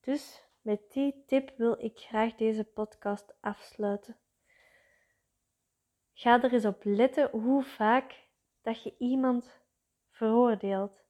Dus 0.00 0.47
met 0.60 0.92
die 0.92 1.24
tip 1.26 1.56
wil 1.56 1.84
ik 1.84 1.98
graag 1.98 2.34
deze 2.34 2.64
podcast 2.64 3.34
afsluiten. 3.40 4.16
Ga 6.12 6.42
er 6.42 6.52
eens 6.52 6.64
op 6.64 6.80
letten 6.84 7.30
hoe 7.30 7.62
vaak 7.62 8.26
dat 8.62 8.82
je 8.82 8.94
iemand 8.98 9.60
veroordeelt. 10.10 11.02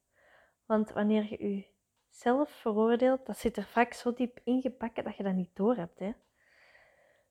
Want 0.66 0.92
wanneer 0.92 1.26
je 1.30 1.66
jezelf 2.08 2.50
veroordeelt, 2.50 3.26
dat 3.26 3.38
zit 3.38 3.56
er 3.56 3.64
vaak 3.64 3.92
zo 3.92 4.12
diep 4.12 4.40
ingepakt 4.44 5.04
dat 5.04 5.16
je 5.16 5.22
dat 5.22 5.34
niet 5.34 5.56
door 5.56 5.76
hebt. 5.76 5.98
Hè? 5.98 6.12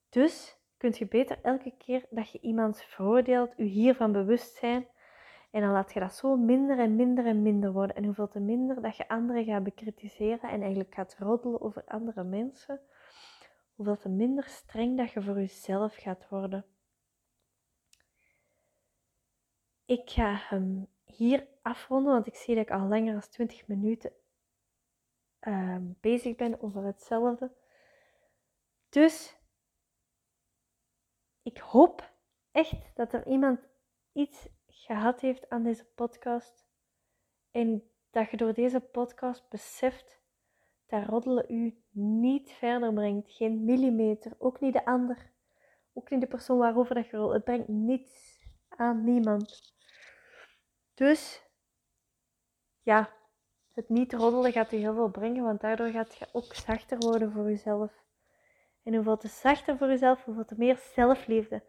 Dus 0.10 0.58
kun 0.78 0.94
je 0.98 1.08
beter 1.08 1.40
elke 1.42 1.74
keer 1.78 2.06
dat 2.10 2.32
je 2.32 2.40
iemand 2.40 2.84
veroordeelt, 2.84 3.54
je 3.58 3.64
hiervan 3.64 4.12
bewust 4.12 4.56
zijn. 4.56 4.88
En 5.50 5.62
dan 5.62 5.72
laat 5.72 5.94
je 5.94 6.00
dat 6.00 6.16
zo 6.16 6.36
minder 6.36 6.80
en 6.80 6.96
minder 6.96 7.26
en 7.26 7.42
minder 7.42 7.72
worden. 7.72 7.96
En 7.96 8.04
hoeveel 8.06 8.28
te 8.28 8.40
minder 8.40 8.82
dat 8.82 8.98
je 8.98 9.08
anderen 9.08 9.46
gaat 9.46 9.64
bekritiseren 9.64 10.50
en 10.50 10.60
eigenlijk 10.62 10.94
gaat 10.94 11.16
roddelen 11.20 11.62
over 11.62 11.84
andere 11.86 12.24
mensen, 12.24 12.82
hoeveel 13.76 13.98
te 13.98 14.10
minder 14.10 14.44
streng 14.44 14.98
dat 14.98 15.12
je 15.12 15.22
voor 15.22 15.36
jezelf 15.36 15.96
gaat 15.96 16.30
worden. 16.30 16.66
Ik 19.86 20.10
ga 20.10 20.36
hem 20.36 20.88
hier 21.04 21.48
afronden, 21.62 22.14
want 22.14 22.28
ik 22.28 22.36
zie 22.36 22.56
dat 22.56 22.64
ik 22.64 22.72
al 22.72 22.88
langer 22.88 23.12
dan 23.12 23.30
20 23.30 23.68
minuten 23.68 24.12
uh, 25.42 25.78
bezig 26.00 26.36
ben 26.36 26.62
over 26.62 26.84
hetzelfde. 26.84 27.52
Dus 28.90 29.38
ik 31.42 31.58
hoop 31.58 32.14
echt 32.52 32.96
dat 32.96 33.14
er 33.14 33.28
iemand 33.28 33.60
iets 34.14 34.48
gehad 34.88 35.22
heeft 35.22 35.50
aan 35.50 35.64
deze 35.64 35.86
podcast 35.86 36.68
en 37.52 37.92
dat 38.12 38.30
je 38.30 38.38
door 38.38 38.54
deze 38.54 38.80
podcast 38.80 39.50
beseft 39.50 40.22
dat 40.86 41.06
roddelen 41.06 41.46
u 41.52 41.82
niet 41.92 42.52
verder 42.52 42.94
brengt. 42.94 43.32
Geen 43.32 43.66
millimeter, 43.66 44.32
ook 44.38 44.60
niet 44.60 44.74
de 44.74 44.86
ander, 44.86 45.32
ook 45.94 46.10
niet 46.10 46.22
de 46.22 46.28
persoon 46.28 46.58
waarover 46.58 46.96
dat 46.96 47.08
je 47.08 47.18
rolt. 47.18 47.34
Het 47.34 47.44
brengt 47.44 47.68
niets 47.68 48.40
aan 48.68 49.04
niemand. 49.04 49.76
Dus 50.94 51.44
ja, 52.82 53.10
het 53.74 53.90
niet 53.90 54.14
roddelen 54.14 54.52
gaat 54.52 54.72
je 54.72 54.78
heel 54.78 54.94
veel 54.94 55.12
brengen, 55.12 55.44
want 55.44 55.62
daardoor 55.62 55.88
gaat 55.88 56.16
je 56.16 56.28
ook 56.32 56.54
zachter 56.54 56.98
worden 56.98 57.32
voor 57.32 57.50
jezelf. 57.50 57.92
En 58.84 58.96
hoeveel 58.96 59.18
te 59.18 59.28
zachter 59.28 59.78
voor 59.78 59.88
jezelf, 59.88 60.24
hoeveel 60.24 60.46
te 60.46 60.56
meer 60.58 60.78
zelfliefde. 60.78 61.64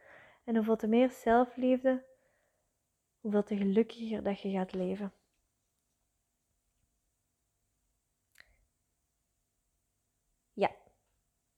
En 0.44 0.56
hoeveel 0.56 0.76
te 0.76 0.86
meer 0.86 1.10
zelfliefde, 1.10 2.04
hoeveel 3.20 3.42
te 3.42 3.56
gelukkiger 3.56 4.22
dat 4.22 4.40
je 4.40 4.50
gaat 4.50 4.72
leven. 4.72 5.12
Ja, 10.52 10.70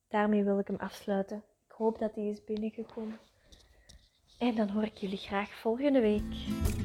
daarmee 0.08 0.44
wil 0.44 0.58
ik 0.58 0.66
hem 0.66 0.76
afsluiten. 0.76 1.44
Ik 1.66 1.72
hoop 1.72 1.98
dat 1.98 2.14
hij 2.14 2.28
is 2.28 2.44
binnengekomen. 2.44 3.18
En 4.38 4.54
dan 4.54 4.68
hoor 4.68 4.84
ik 4.84 4.96
jullie 4.96 5.18
graag 5.18 5.50
volgende 5.50 6.00
week. 6.00 6.79